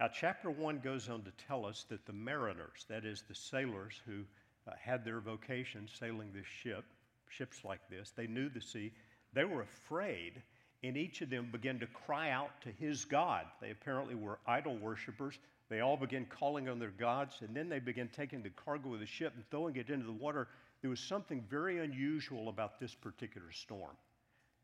Now, 0.00 0.08
chapter 0.08 0.50
1 0.50 0.80
goes 0.80 1.08
on 1.08 1.22
to 1.22 1.30
tell 1.46 1.64
us 1.64 1.86
that 1.88 2.04
the 2.06 2.12
mariners, 2.12 2.84
that 2.88 3.04
is, 3.04 3.22
the 3.28 3.34
sailors 3.34 4.00
who 4.04 4.24
uh, 4.66 4.72
had 4.80 5.04
their 5.04 5.20
vocation 5.20 5.88
sailing 6.00 6.32
this 6.32 6.46
ship, 6.46 6.84
ships 7.28 7.64
like 7.64 7.88
this, 7.88 8.12
they 8.16 8.26
knew 8.26 8.48
the 8.48 8.60
sea. 8.60 8.92
They 9.32 9.44
were 9.44 9.62
afraid, 9.62 10.42
and 10.82 10.96
each 10.96 11.20
of 11.22 11.30
them 11.30 11.50
began 11.52 11.78
to 11.78 11.86
cry 11.86 12.30
out 12.30 12.60
to 12.62 12.70
his 12.70 13.04
God. 13.04 13.46
They 13.60 13.70
apparently 13.70 14.16
were 14.16 14.40
idol 14.46 14.76
worshippers. 14.76 15.38
They 15.68 15.80
all 15.80 15.96
began 15.96 16.26
calling 16.26 16.68
on 16.68 16.80
their 16.80 16.90
gods, 16.90 17.36
and 17.40 17.54
then 17.54 17.68
they 17.68 17.78
began 17.78 18.08
taking 18.08 18.42
the 18.42 18.50
cargo 18.50 18.94
of 18.94 19.00
the 19.00 19.06
ship 19.06 19.32
and 19.36 19.48
throwing 19.50 19.76
it 19.76 19.90
into 19.90 20.06
the 20.06 20.12
water. 20.12 20.48
There 20.82 20.90
was 20.90 21.00
something 21.00 21.44
very 21.48 21.78
unusual 21.78 22.48
about 22.48 22.80
this 22.80 22.94
particular 22.94 23.52
storm. 23.52 23.96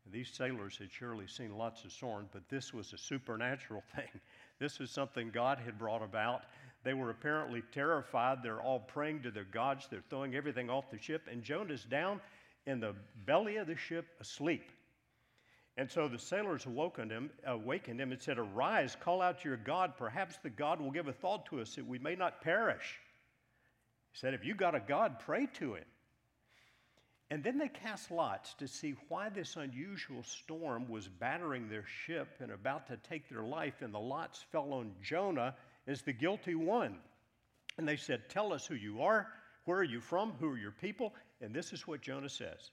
And 0.05 0.13
these 0.13 0.29
sailors 0.29 0.77
had 0.77 0.91
surely 0.91 1.27
seen 1.27 1.57
lots 1.57 1.83
of 1.83 1.91
storms, 1.91 2.29
but 2.31 2.49
this 2.49 2.73
was 2.73 2.93
a 2.93 2.97
supernatural 2.97 3.83
thing. 3.95 4.09
This 4.59 4.79
was 4.79 4.91
something 4.91 5.29
God 5.31 5.59
had 5.59 5.77
brought 5.77 6.03
about. 6.03 6.43
They 6.83 6.93
were 6.93 7.11
apparently 7.11 7.61
terrified. 7.71 8.39
They're 8.41 8.61
all 8.61 8.79
praying 8.79 9.21
to 9.23 9.31
their 9.31 9.43
gods. 9.43 9.87
They're 9.89 10.03
throwing 10.09 10.35
everything 10.35 10.69
off 10.69 10.89
the 10.89 10.99
ship, 10.99 11.27
and 11.31 11.43
Jonah's 11.43 11.83
down 11.83 12.19
in 12.65 12.79
the 12.79 12.95
belly 13.25 13.57
of 13.57 13.67
the 13.67 13.75
ship 13.75 14.05
asleep. 14.19 14.71
And 15.77 15.89
so 15.89 16.07
the 16.07 16.19
sailors 16.19 16.65
awakened 16.65 17.11
him, 17.11 17.29
awakened 17.45 17.99
him 17.99 18.11
and 18.11 18.21
said, 18.21 18.37
Arise, 18.37 18.97
call 18.99 19.21
out 19.21 19.41
to 19.41 19.47
your 19.47 19.57
God. 19.57 19.93
Perhaps 19.97 20.37
the 20.43 20.49
God 20.49 20.81
will 20.81 20.91
give 20.91 21.07
a 21.07 21.13
thought 21.13 21.45
to 21.47 21.61
us 21.61 21.75
that 21.75 21.87
we 21.87 21.97
may 21.97 22.15
not 22.15 22.41
perish. 22.41 22.99
He 24.11 24.19
said, 24.19 24.33
If 24.33 24.43
you 24.43 24.53
got 24.53 24.75
a 24.75 24.79
God, 24.79 25.19
pray 25.19 25.47
to 25.53 25.75
him. 25.75 25.85
And 27.31 27.41
then 27.41 27.57
they 27.57 27.69
cast 27.69 28.11
lots 28.11 28.53
to 28.55 28.67
see 28.67 28.93
why 29.07 29.29
this 29.29 29.55
unusual 29.55 30.21
storm 30.21 30.89
was 30.89 31.07
battering 31.07 31.69
their 31.69 31.85
ship 31.85 32.27
and 32.41 32.51
about 32.51 32.87
to 32.87 32.97
take 32.97 33.29
their 33.29 33.43
life. 33.43 33.81
And 33.81 33.93
the 33.93 33.99
lots 33.99 34.43
fell 34.51 34.73
on 34.73 34.91
Jonah 35.01 35.55
as 35.87 36.01
the 36.01 36.11
guilty 36.11 36.55
one. 36.55 36.97
And 37.77 37.87
they 37.87 37.95
said, 37.95 38.29
Tell 38.29 38.51
us 38.51 38.65
who 38.65 38.75
you 38.75 39.01
are, 39.01 39.29
where 39.63 39.77
are 39.77 39.83
you 39.83 40.01
from, 40.01 40.33
who 40.41 40.49
are 40.49 40.57
your 40.57 40.73
people? 40.73 41.13
And 41.39 41.55
this 41.55 41.71
is 41.71 41.87
what 41.87 42.01
Jonah 42.01 42.29
says 42.29 42.69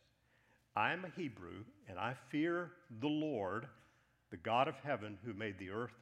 I'm 0.75 1.05
a 1.05 1.21
Hebrew, 1.21 1.63
and 1.89 1.97
I 1.97 2.15
fear 2.29 2.73
the 3.01 3.07
Lord, 3.07 3.69
the 4.31 4.39
God 4.39 4.67
of 4.67 4.75
heaven, 4.83 5.19
who 5.25 5.35
made 5.35 5.57
the 5.61 5.71
earth, 5.71 5.95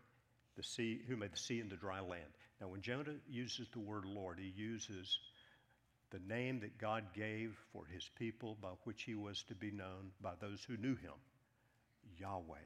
the 0.56 0.62
sea, 0.62 1.02
who 1.06 1.16
made 1.16 1.32
the 1.32 1.38
sea 1.38 1.60
and 1.60 1.70
the 1.70 1.76
dry 1.76 2.00
land. 2.00 2.32
Now, 2.58 2.68
when 2.68 2.80
Jonah 2.80 3.16
uses 3.28 3.68
the 3.68 3.80
word 3.80 4.06
Lord, 4.06 4.38
he 4.38 4.54
uses 4.56 5.18
the 6.10 6.20
name 6.20 6.60
that 6.60 6.78
God 6.78 7.04
gave 7.14 7.56
for 7.72 7.84
his 7.86 8.08
people 8.18 8.56
by 8.60 8.70
which 8.84 9.02
he 9.02 9.14
was 9.14 9.42
to 9.44 9.54
be 9.54 9.70
known 9.70 10.12
by 10.20 10.32
those 10.40 10.64
who 10.64 10.76
knew 10.76 10.96
him 10.96 11.12
Yahweh. 12.18 12.58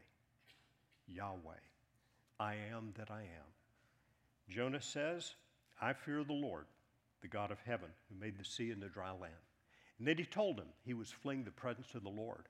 Yahweh. 1.08 1.54
I 2.38 2.54
am 2.72 2.92
that 2.96 3.10
I 3.10 3.20
am. 3.20 3.50
Jonah 4.48 4.82
says, 4.82 5.34
I 5.80 5.92
fear 5.92 6.24
the 6.24 6.32
Lord, 6.32 6.66
the 7.22 7.28
God 7.28 7.50
of 7.50 7.58
heaven, 7.64 7.88
who 8.08 8.20
made 8.20 8.38
the 8.38 8.44
sea 8.44 8.70
and 8.70 8.82
the 8.82 8.88
dry 8.88 9.10
land. 9.10 9.32
And 9.98 10.08
then 10.08 10.16
he 10.16 10.24
told 10.24 10.56
them 10.56 10.68
he 10.84 10.94
was 10.94 11.10
fleeing 11.10 11.44
the 11.44 11.50
presence 11.50 11.94
of 11.94 12.02
the 12.02 12.08
Lord. 12.08 12.46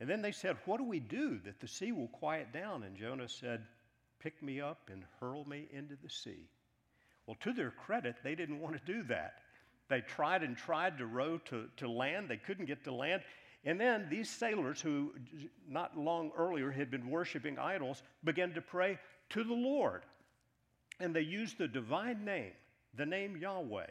And 0.00 0.08
then 0.08 0.22
they 0.22 0.32
said, 0.32 0.56
What 0.64 0.78
do 0.78 0.84
we 0.84 1.00
do 1.00 1.38
that 1.44 1.60
the 1.60 1.68
sea 1.68 1.92
will 1.92 2.08
quiet 2.08 2.52
down? 2.52 2.82
And 2.84 2.96
Jonah 2.96 3.28
said, 3.28 3.64
Pick 4.20 4.42
me 4.42 4.60
up 4.60 4.90
and 4.90 5.04
hurl 5.20 5.44
me 5.44 5.68
into 5.72 5.96
the 6.02 6.10
sea. 6.10 6.48
Well, 7.26 7.36
to 7.40 7.52
their 7.52 7.70
credit, 7.70 8.16
they 8.24 8.34
didn't 8.34 8.60
want 8.60 8.74
to 8.76 8.92
do 8.92 9.02
that. 9.04 9.34
They 9.88 10.00
tried 10.00 10.42
and 10.42 10.56
tried 10.56 10.98
to 10.98 11.06
row 11.06 11.38
to, 11.46 11.66
to 11.78 11.88
land. 11.88 12.28
They 12.28 12.36
couldn't 12.36 12.66
get 12.66 12.84
to 12.84 12.92
land. 12.92 13.22
And 13.64 13.80
then 13.80 14.06
these 14.10 14.30
sailors, 14.30 14.80
who 14.80 15.12
not 15.68 15.96
long 15.98 16.30
earlier 16.36 16.70
had 16.70 16.90
been 16.90 17.10
worshiping 17.10 17.58
idols, 17.58 18.02
began 18.24 18.52
to 18.54 18.60
pray 18.60 18.98
to 19.30 19.44
the 19.44 19.54
Lord. 19.54 20.02
And 21.00 21.14
they 21.14 21.22
used 21.22 21.58
the 21.58 21.68
divine 21.68 22.24
name, 22.24 22.52
the 22.94 23.06
name 23.06 23.36
Yahweh. 23.36 23.86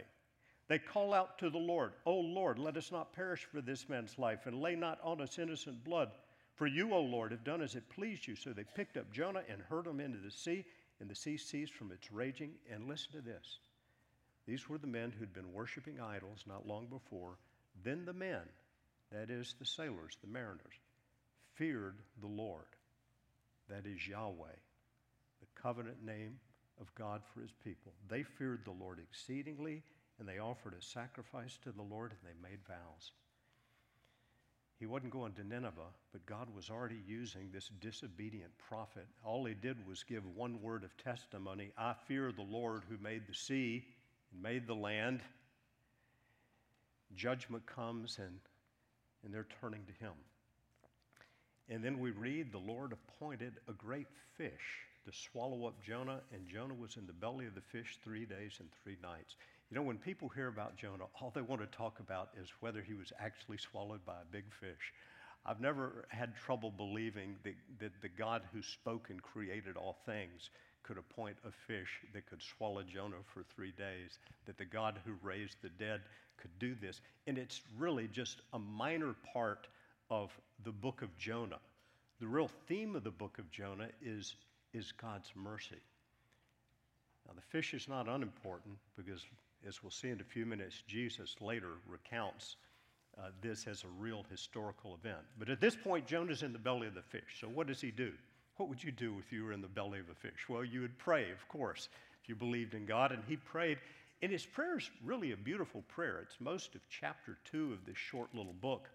They 0.68 0.80
call 0.80 1.14
out 1.14 1.40
to 1.40 1.50
the 1.50 1.58
Lord, 1.58 1.94
O 2.06 2.16
Lord, 2.16 2.60
let 2.60 2.76
us 2.76 2.92
not 2.92 3.14
perish 3.14 3.48
for 3.50 3.62
this 3.62 3.88
man's 3.88 4.20
life, 4.20 4.46
and 4.46 4.62
lay 4.62 4.76
not 4.76 5.00
on 5.02 5.22
us 5.22 5.40
innocent 5.40 5.84
blood. 5.84 6.12
For 6.56 6.68
you, 6.68 6.94
O 6.94 7.02
Lord, 7.02 7.32
have 7.32 7.44
done 7.44 7.62
as 7.62 7.76
it 7.76 7.90
pleased 7.90 8.28
you. 8.28 8.36
So 8.36 8.52
they 8.52 8.66
picked 8.76 8.98
up 8.98 9.12
Jonah 9.12 9.44
and 9.50 9.62
hurled 9.62 9.88
him 9.88 10.00
into 10.00 10.18
the 10.18 10.32
sea, 10.32 10.66
and 11.00 11.10
the 11.10 11.16
sea 11.16 11.38
ceased 11.38 11.74
from 11.74 11.92
its 11.92 12.12
raging. 12.12 12.52
And 12.70 12.88
listen 12.88 13.12
to 13.14 13.22
this 13.22 13.60
these 14.48 14.70
were 14.70 14.78
the 14.78 14.88
men 14.88 15.12
who'd 15.12 15.34
been 15.34 15.54
worshiping 15.54 16.00
idols 16.00 16.44
not 16.48 16.68
long 16.68 16.88
before. 16.88 17.38
Then 17.84 18.06
the 18.06 18.14
men, 18.14 18.42
that 19.12 19.30
is, 19.30 19.54
the 19.60 19.66
sailors, 19.66 20.18
the 20.22 20.32
mariners, 20.32 20.80
feared 21.56 21.98
the 22.22 22.28
Lord, 22.28 22.66
that 23.70 23.86
is, 23.86 24.08
Yahweh, 24.08 24.56
the 25.42 25.62
covenant 25.62 26.04
name 26.04 26.40
of 26.80 26.94
God 26.96 27.22
for 27.34 27.42
his 27.42 27.54
people. 27.64 27.92
They 28.08 28.24
feared 28.24 28.64
the 28.64 28.72
Lord 28.72 29.00
exceedingly 29.00 29.84
and 30.20 30.28
they 30.28 30.40
offered 30.40 30.74
a 30.74 30.84
sacrifice 30.84 31.58
to 31.64 31.72
the 31.72 31.84
Lord 31.84 32.12
and 32.12 32.20
they 32.24 32.50
made 32.50 32.60
vows. 32.68 33.12
He 34.80 34.86
wasn't 34.86 35.12
going 35.12 35.34
to 35.34 35.44
Nineveh, 35.44 35.94
but 36.12 36.26
God 36.28 36.48
was 36.56 36.70
already 36.70 37.02
using 37.08 37.50
this 37.52 37.70
disobedient 37.82 38.52
prophet. 38.70 39.08
All 39.26 39.44
he 39.46 39.56
did 39.56 39.88
was 39.88 40.04
give 40.04 40.24
one 40.36 40.62
word 40.62 40.84
of 40.84 40.96
testimony 40.98 41.72
I 41.78 41.96
fear 42.08 42.32
the 42.32 42.44
Lord 42.44 42.84
who 42.88 43.04
made 43.04 43.24
the 43.28 43.34
sea 43.34 43.86
and 44.32 44.42
made 44.42 44.68
the 44.68 44.76
land. 44.76 45.22
Judgment 47.16 47.66
comes 47.66 48.18
and, 48.20 48.40
and 49.24 49.34
they're 49.34 49.48
turning 49.62 49.86
to 49.86 49.94
him. 50.04 50.14
And 51.70 51.84
then 51.84 52.00
we 52.00 52.12
read 52.12 52.52
the 52.52 52.58
Lord 52.58 52.94
appointed 52.94 53.54
a 53.68 53.74
great 53.74 54.08
fish 54.38 54.52
to 55.06 55.12
swallow 55.12 55.68
up 55.68 55.82
Jonah, 55.82 56.20
and 56.34 56.48
Jonah 56.48 56.74
was 56.74 56.98
in 56.98 57.08
the 57.08 57.14
belly 57.14 57.46
of 57.46 57.56
the 57.56 57.62
fish 57.62 57.98
three 58.04 58.26
days 58.26 58.54
and 58.60 58.70
three 58.84 58.98
nights. 59.02 59.36
You 59.70 59.76
know, 59.76 59.82
when 59.82 59.98
people 59.98 60.30
hear 60.30 60.48
about 60.48 60.78
Jonah, 60.78 61.06
all 61.20 61.32
they 61.34 61.42
want 61.42 61.62
to 61.62 61.78
talk 61.78 62.00
about 62.00 62.30
is 62.42 62.50
whether 62.62 62.82
he 62.82 62.94
was 62.94 63.12
actually 63.20 63.58
swallowed 63.58 64.06
by 64.06 64.14
a 64.22 64.32
big 64.32 64.46
fish. 64.60 64.94
I've 65.46 65.62
never 65.62 66.06
had 66.10 66.36
trouble 66.36 66.72
believing 66.72 67.38
that, 67.44 67.56
that 67.80 68.02
the 68.02 68.10
God 68.10 68.44
who 68.54 68.62
spoke 68.62 69.10
and 69.10 69.22
created 69.22 69.78
all 69.78 69.98
things 70.06 70.50
could 70.88 70.98
appoint 70.98 71.36
a 71.46 71.52
fish 71.52 72.00
that 72.14 72.26
could 72.30 72.42
swallow 72.42 72.82
Jonah 72.82 73.18
for 73.34 73.44
three 73.44 73.72
days, 73.72 74.20
that 74.46 74.58
the 74.58 74.66
God 74.66 75.00
who 75.06 75.14
raised 75.22 75.58
the 75.62 75.70
dead 75.70 76.02
could 76.38 76.58
do 76.60 76.76
this. 76.80 77.02
And 77.28 77.38
it's 77.38 77.62
really 77.78 78.08
just 78.08 78.42
a 78.54 78.60
minor 78.60 79.16
part 79.34 79.68
of 80.10 80.32
the 80.64 80.72
book 80.72 81.02
of 81.02 81.16
Jonah. 81.18 81.60
The 82.20 82.28
real 82.28 82.50
theme 82.68 82.96
of 82.96 83.04
the 83.04 83.12
book 83.12 83.38
of 83.38 83.52
Jonah 83.52 83.90
is, 84.02 84.36
is 84.74 84.92
God's 84.92 85.32
mercy. 85.36 85.82
Now, 87.28 87.34
the 87.36 87.42
fish 87.42 87.74
is 87.74 87.90
not 87.90 88.08
unimportant 88.08 88.78
because 88.96 89.26
as 89.68 89.84
we'll 89.84 89.92
see 89.92 90.10
in 90.10 90.22
a 90.22 90.24
few 90.24 90.46
minutes, 90.46 90.84
Jesus 90.88 91.36
later 91.42 91.74
recounts 91.88 92.56
uh, 93.18 93.30
this 93.42 93.68
as 93.68 93.84
a 93.84 93.88
real 94.00 94.26
historical 94.32 94.96
event. 94.96 95.26
But 95.38 95.50
at 95.50 95.60
this 95.60 95.76
point, 95.76 96.06
Jonah's 96.06 96.44
in 96.44 96.54
the 96.54 96.60
belly 96.60 96.88
of 96.88 96.94
the 96.94 97.02
fish. 97.02 97.38
So 97.42 97.48
what 97.48 97.68
does 97.68 97.82
he 97.82 97.92
do? 97.92 98.14
What 98.58 98.70
would 98.70 98.84
you 98.84 98.92
do 98.92 99.16
if 99.20 99.32
you 99.32 99.44
were 99.44 99.54
in 99.54 99.62
the 99.62 99.68
belly 99.68 100.00
of 100.00 100.10
a 100.10 100.16
fish? 100.16 100.50
Well, 100.50 100.66
you 100.66 100.82
would 100.82 100.98
pray, 100.98 101.32
of 101.32 101.48
course, 101.48 101.90
if 102.22 102.30
you 102.30 102.36
believed 102.36 102.74
in 102.74 102.86
God. 102.86 103.12
And 103.12 103.24
he 103.28 103.38
prayed. 103.38 103.78
And 104.22 104.32
his 104.32 104.46
prayer 104.46 104.78
is 104.78 104.90
really 105.06 105.32
a 105.32 105.38
beautiful 105.38 105.84
prayer. 105.88 106.20
It's 106.24 106.42
most 106.42 106.74
of 106.74 106.82
chapter 106.90 107.38
two 107.46 107.72
of 107.74 107.86
this 107.86 107.98
short 107.98 108.34
little 108.34 108.54
book. 108.54 108.90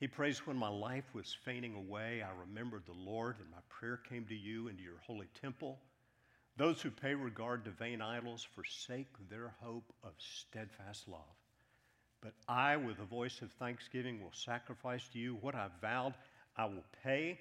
He 0.00 0.08
prays, 0.08 0.46
When 0.46 0.56
my 0.56 0.68
life 0.68 1.04
was 1.14 1.36
fainting 1.44 1.74
away, 1.74 2.22
I 2.22 2.40
remembered 2.40 2.82
the 2.86 3.10
Lord, 3.10 3.36
and 3.38 3.50
my 3.50 3.62
prayer 3.68 4.00
came 4.08 4.26
to 4.26 4.34
you 4.34 4.68
into 4.68 4.82
your 4.82 4.98
holy 5.06 5.28
temple. 5.40 5.78
Those 6.56 6.82
who 6.82 6.90
pay 6.90 7.14
regard 7.14 7.64
to 7.64 7.70
vain 7.70 8.00
idols 8.00 8.46
forsake 8.54 9.08
their 9.30 9.54
hope 9.60 9.92
of 10.02 10.12
steadfast 10.18 11.08
love. 11.08 11.20
But 12.20 12.32
I, 12.48 12.76
with 12.76 12.98
a 12.98 13.04
voice 13.04 13.42
of 13.42 13.52
thanksgiving, 13.52 14.22
will 14.22 14.32
sacrifice 14.32 15.08
to 15.12 15.18
you 15.18 15.36
what 15.40 15.54
I've 15.54 15.80
vowed. 15.80 16.14
I 16.56 16.64
will 16.66 16.84
pay. 17.02 17.38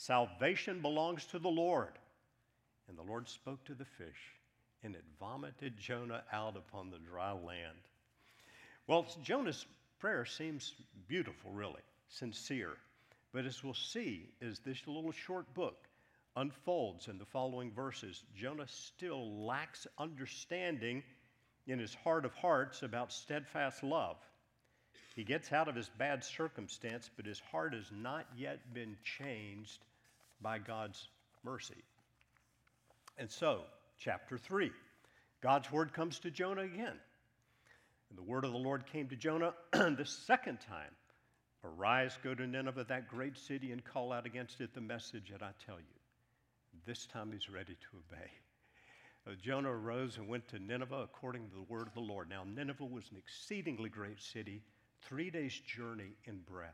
Salvation 0.00 0.80
belongs 0.80 1.26
to 1.26 1.38
the 1.38 1.50
Lord. 1.50 1.92
And 2.88 2.96
the 2.96 3.02
Lord 3.02 3.28
spoke 3.28 3.62
to 3.66 3.74
the 3.74 3.84
fish, 3.84 4.34
and 4.82 4.94
it 4.94 5.04
vomited 5.20 5.76
Jonah 5.76 6.22
out 6.32 6.56
upon 6.56 6.90
the 6.90 6.96
dry 6.96 7.32
land. 7.32 7.76
Well, 8.86 9.06
Jonah's 9.22 9.66
prayer 9.98 10.24
seems 10.24 10.74
beautiful, 11.06 11.52
really, 11.52 11.82
sincere. 12.08 12.78
But 13.34 13.44
as 13.44 13.62
we'll 13.62 13.74
see, 13.74 14.30
as 14.40 14.58
this 14.60 14.80
little 14.86 15.12
short 15.12 15.52
book 15.52 15.76
unfolds 16.34 17.08
in 17.08 17.18
the 17.18 17.26
following 17.26 17.70
verses, 17.70 18.22
Jonah 18.34 18.68
still 18.68 19.44
lacks 19.44 19.86
understanding 19.98 21.02
in 21.66 21.78
his 21.78 21.94
heart 21.94 22.24
of 22.24 22.32
hearts 22.32 22.82
about 22.82 23.12
steadfast 23.12 23.82
love. 23.82 24.16
He 25.14 25.24
gets 25.24 25.52
out 25.52 25.68
of 25.68 25.76
his 25.76 25.90
bad 25.90 26.24
circumstance, 26.24 27.10
but 27.14 27.26
his 27.26 27.40
heart 27.52 27.74
has 27.74 27.92
not 27.92 28.26
yet 28.34 28.72
been 28.72 28.96
changed 29.04 29.78
by 30.40 30.58
God's 30.58 31.08
mercy. 31.44 31.82
And 33.18 33.30
so, 33.30 33.62
chapter 33.98 34.38
3, 34.38 34.70
God's 35.42 35.70
word 35.70 35.92
comes 35.92 36.18
to 36.20 36.30
Jonah 36.30 36.62
again. 36.62 36.98
And 38.08 38.18
the 38.18 38.22
word 38.22 38.44
of 38.44 38.52
the 38.52 38.58
Lord 38.58 38.86
came 38.86 39.08
to 39.08 39.16
Jonah 39.16 39.54
the 39.72 40.06
second 40.06 40.58
time 40.68 40.90
Arise, 41.62 42.18
go 42.24 42.34
to 42.34 42.46
Nineveh, 42.46 42.84
that 42.84 43.08
great 43.08 43.36
city, 43.36 43.70
and 43.72 43.84
call 43.84 44.12
out 44.12 44.24
against 44.24 44.60
it 44.62 44.72
the 44.72 44.80
message 44.80 45.30
that 45.30 45.42
I 45.42 45.50
tell 45.66 45.76
you. 45.76 45.84
This 46.86 47.06
time 47.06 47.32
he's 47.32 47.50
ready 47.50 47.74
to 47.74 47.96
obey. 47.96 48.30
Uh, 49.26 49.32
Jonah 49.42 49.70
arose 49.70 50.16
and 50.16 50.26
went 50.26 50.48
to 50.48 50.58
Nineveh 50.58 51.02
according 51.02 51.46
to 51.46 51.54
the 51.54 51.62
word 51.68 51.86
of 51.86 51.92
the 51.92 52.00
Lord. 52.00 52.30
Now, 52.30 52.42
Nineveh 52.42 52.86
was 52.86 53.04
an 53.10 53.18
exceedingly 53.18 53.90
great 53.90 54.18
city, 54.18 54.62
three 55.02 55.28
days' 55.28 55.60
journey 55.60 56.14
in 56.24 56.38
breadth. 56.50 56.72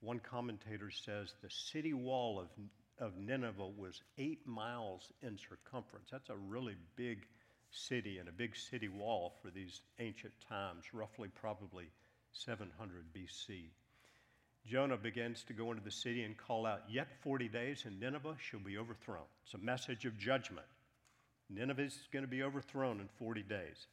One 0.00 0.20
commentator 0.20 0.92
says 0.92 1.34
the 1.42 1.50
city 1.50 1.92
wall 1.92 2.38
of, 2.38 2.46
of 2.98 3.16
Nineveh 3.16 3.70
was 3.76 4.02
eight 4.18 4.46
miles 4.46 5.12
in 5.22 5.38
circumference. 5.38 6.08
That's 6.10 6.30
a 6.30 6.36
really 6.36 6.76
big 6.96 7.26
city 7.70 8.18
and 8.18 8.28
a 8.28 8.32
big 8.32 8.56
city 8.56 8.88
wall 8.88 9.34
for 9.42 9.50
these 9.50 9.82
ancient 9.98 10.32
times, 10.48 10.84
roughly 10.92 11.28
probably 11.28 11.86
700 12.32 13.04
BC. 13.14 13.70
Jonah 14.66 14.96
begins 14.96 15.44
to 15.44 15.52
go 15.52 15.70
into 15.72 15.84
the 15.84 15.90
city 15.90 16.22
and 16.22 16.36
call 16.36 16.64
out, 16.64 16.82
Yet 16.88 17.08
40 17.22 17.48
days 17.48 17.84
and 17.84 18.00
Nineveh 18.00 18.36
shall 18.38 18.60
be 18.60 18.78
overthrown. 18.78 19.26
It's 19.44 19.54
a 19.54 19.58
message 19.58 20.06
of 20.06 20.18
judgment. 20.18 20.66
Nineveh 21.50 21.82
is 21.82 21.98
going 22.12 22.24
to 22.24 22.30
be 22.30 22.42
overthrown 22.42 23.00
in 23.00 23.08
40 23.18 23.42
days. 23.42 23.86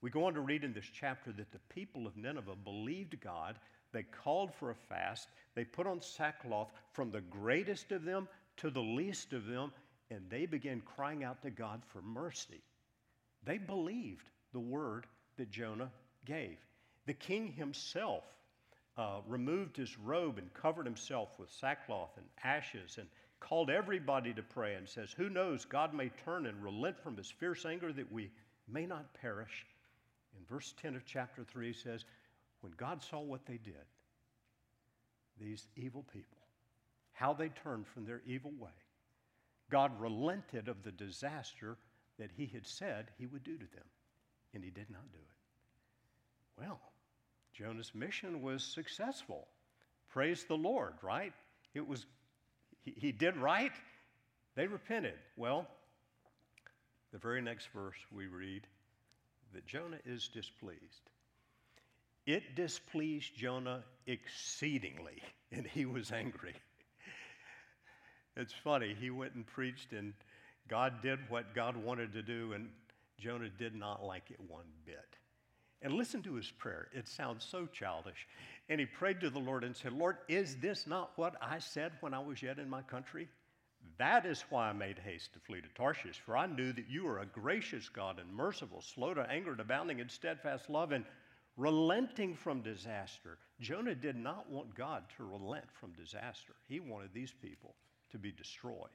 We 0.00 0.10
go 0.10 0.26
on 0.26 0.34
to 0.34 0.40
read 0.40 0.64
in 0.64 0.72
this 0.72 0.90
chapter 0.92 1.32
that 1.32 1.52
the 1.52 1.58
people 1.68 2.06
of 2.06 2.16
Nineveh 2.16 2.56
believed 2.64 3.20
God. 3.20 3.56
They 3.92 4.04
called 4.04 4.54
for 4.54 4.70
a 4.70 4.74
fast. 4.74 5.28
They 5.54 5.64
put 5.64 5.86
on 5.86 6.00
sackcloth 6.00 6.70
from 6.92 7.10
the 7.10 7.20
greatest 7.20 7.92
of 7.92 8.04
them 8.04 8.28
to 8.62 8.70
the 8.70 8.80
least 8.80 9.32
of 9.32 9.44
them, 9.46 9.72
and 10.08 10.22
they 10.30 10.46
began 10.46 10.80
crying 10.80 11.24
out 11.24 11.42
to 11.42 11.50
God 11.50 11.82
for 11.92 12.00
mercy. 12.00 12.62
They 13.44 13.58
believed 13.58 14.28
the 14.52 14.60
word 14.60 15.06
that 15.36 15.50
Jonah 15.50 15.90
gave. 16.24 16.56
The 17.06 17.14
king 17.14 17.52
himself 17.52 18.22
uh, 18.96 19.18
removed 19.26 19.76
his 19.76 19.98
robe 19.98 20.38
and 20.38 20.54
covered 20.54 20.86
himself 20.86 21.30
with 21.40 21.50
sackcloth 21.50 22.10
and 22.16 22.26
ashes 22.44 22.98
and 22.98 23.08
called 23.40 23.68
everybody 23.68 24.32
to 24.32 24.42
pray 24.42 24.76
and 24.76 24.88
says, 24.88 25.10
Who 25.10 25.28
knows, 25.28 25.64
God 25.64 25.92
may 25.92 26.10
turn 26.24 26.46
and 26.46 26.62
relent 26.62 27.00
from 27.02 27.16
his 27.16 27.28
fierce 27.30 27.66
anger 27.66 27.92
that 27.92 28.12
we 28.12 28.30
may 28.68 28.86
not 28.86 29.12
perish. 29.14 29.66
In 30.38 30.44
verse 30.46 30.72
10 30.80 30.94
of 30.94 31.04
chapter 31.04 31.42
3 31.42 31.66
he 31.66 31.72
says, 31.72 32.04
When 32.60 32.72
God 32.76 33.02
saw 33.02 33.20
what 33.20 33.44
they 33.44 33.58
did, 33.58 33.74
these 35.40 35.66
evil 35.74 36.04
people, 36.12 36.38
how 37.12 37.32
they 37.32 37.48
turned 37.48 37.86
from 37.86 38.04
their 38.04 38.22
evil 38.26 38.52
way, 38.58 38.70
God 39.70 39.98
relented 40.00 40.68
of 40.68 40.82
the 40.82 40.92
disaster 40.92 41.76
that 42.18 42.30
he 42.36 42.46
had 42.46 42.66
said 42.66 43.06
he 43.18 43.26
would 43.26 43.42
do 43.42 43.56
to 43.56 43.66
them, 43.74 43.84
and 44.54 44.62
he 44.62 44.70
did 44.70 44.90
not 44.90 45.10
do 45.12 45.18
it. 45.18 46.60
Well, 46.62 46.80
Jonah's 47.54 47.94
mission 47.94 48.42
was 48.42 48.62
successful. 48.62 49.46
Praise 50.10 50.44
the 50.44 50.56
Lord, 50.56 50.94
right? 51.02 51.32
It 51.74 51.86
was, 51.86 52.04
he, 52.82 52.94
he 52.96 53.12
did 53.12 53.36
right. 53.36 53.72
They 54.54 54.66
repented. 54.66 55.14
Well, 55.36 55.66
the 57.12 57.18
very 57.18 57.40
next 57.40 57.68
verse 57.74 57.96
we 58.14 58.26
read 58.26 58.66
that 59.54 59.66
Jonah 59.66 59.98
is 60.04 60.28
displeased. 60.28 61.10
It 62.26 62.54
displeased 62.54 63.34
Jonah 63.36 63.82
exceedingly, 64.06 65.22
and 65.52 65.66
he 65.66 65.86
was 65.86 66.12
angry. 66.12 66.54
It's 68.36 68.52
funny, 68.52 68.96
he 68.98 69.10
went 69.10 69.34
and 69.34 69.46
preached, 69.46 69.92
and 69.92 70.14
God 70.68 71.02
did 71.02 71.18
what 71.28 71.54
God 71.54 71.76
wanted 71.76 72.12
to 72.14 72.22
do, 72.22 72.52
and 72.54 72.68
Jonah 73.18 73.50
did 73.58 73.74
not 73.74 74.02
like 74.02 74.30
it 74.30 74.40
one 74.48 74.64
bit. 74.86 75.16
And 75.82 75.94
listen 75.94 76.22
to 76.22 76.34
his 76.34 76.50
prayer. 76.50 76.88
It 76.92 77.08
sounds 77.08 77.44
so 77.44 77.66
childish. 77.66 78.26
And 78.68 78.78
he 78.78 78.86
prayed 78.86 79.20
to 79.20 79.30
the 79.30 79.40
Lord 79.40 79.64
and 79.64 79.76
said, 79.76 79.92
Lord, 79.92 80.16
is 80.28 80.56
this 80.56 80.86
not 80.86 81.10
what 81.16 81.34
I 81.42 81.58
said 81.58 81.92
when 82.00 82.14
I 82.14 82.20
was 82.20 82.40
yet 82.40 82.58
in 82.58 82.70
my 82.70 82.82
country? 82.82 83.28
That 83.98 84.24
is 84.24 84.44
why 84.48 84.68
I 84.68 84.72
made 84.72 84.98
haste 84.98 85.32
to 85.34 85.40
flee 85.40 85.60
to 85.60 85.68
Tarshish, 85.74 86.20
for 86.24 86.36
I 86.36 86.46
knew 86.46 86.72
that 86.72 86.88
you 86.88 87.06
are 87.08 87.18
a 87.18 87.26
gracious 87.26 87.88
God 87.88 88.20
and 88.20 88.32
merciful, 88.32 88.80
slow 88.80 89.12
to 89.12 89.28
anger 89.28 89.50
and 89.50 89.60
abounding 89.60 89.98
in 89.98 90.08
steadfast 90.08 90.70
love 90.70 90.92
and 90.92 91.04
relenting 91.56 92.34
from 92.34 92.62
disaster. 92.62 93.38
Jonah 93.60 93.96
did 93.96 94.16
not 94.16 94.48
want 94.48 94.74
God 94.76 95.04
to 95.16 95.24
relent 95.24 95.66
from 95.72 95.92
disaster, 95.92 96.54
he 96.68 96.80
wanted 96.80 97.10
these 97.12 97.32
people 97.42 97.74
to 98.12 98.18
be 98.18 98.32
destroyed. 98.32 98.88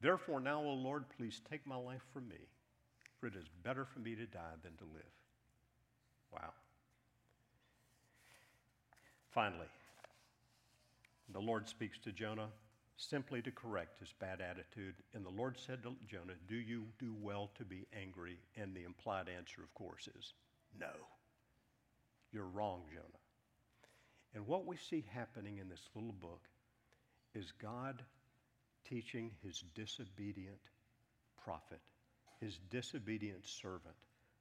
Therefore, 0.00 0.40
now, 0.40 0.62
O 0.62 0.72
Lord, 0.72 1.04
please 1.16 1.40
take 1.50 1.66
my 1.66 1.76
life 1.76 2.02
from 2.12 2.28
me, 2.28 2.48
for 3.18 3.26
it 3.26 3.34
is 3.36 3.46
better 3.62 3.84
for 3.84 3.98
me 3.98 4.14
to 4.14 4.26
die 4.26 4.56
than 4.62 4.76
to 4.76 4.84
live. 4.84 5.02
Wow. 6.32 6.52
Finally, 9.30 9.66
the 11.32 11.40
Lord 11.40 11.68
speaks 11.68 11.98
to 11.98 12.12
Jonah 12.12 12.48
simply 12.96 13.40
to 13.42 13.50
correct 13.50 13.98
his 13.98 14.12
bad 14.18 14.40
attitude. 14.40 14.94
And 15.14 15.24
the 15.24 15.30
Lord 15.30 15.58
said 15.58 15.82
to 15.82 15.94
Jonah, 16.08 16.34
Do 16.48 16.56
you 16.56 16.84
do 16.98 17.14
well 17.20 17.50
to 17.56 17.64
be 17.64 17.86
angry? 17.98 18.38
And 18.56 18.74
the 18.74 18.84
implied 18.84 19.28
answer, 19.28 19.62
of 19.62 19.72
course, 19.74 20.08
is 20.18 20.34
no. 20.78 20.92
You're 22.32 22.44
wrong, 22.44 22.82
Jonah. 22.90 23.04
And 24.34 24.46
what 24.46 24.66
we 24.66 24.76
see 24.76 25.04
happening 25.12 25.58
in 25.58 25.68
this 25.68 25.88
little 25.94 26.12
book 26.12 26.42
is 27.34 27.52
God 27.60 28.02
teaching 28.88 29.30
his 29.42 29.62
disobedient 29.74 30.60
prophet, 31.44 31.80
his 32.40 32.58
disobedient 32.70 33.46
servant, 33.46 33.94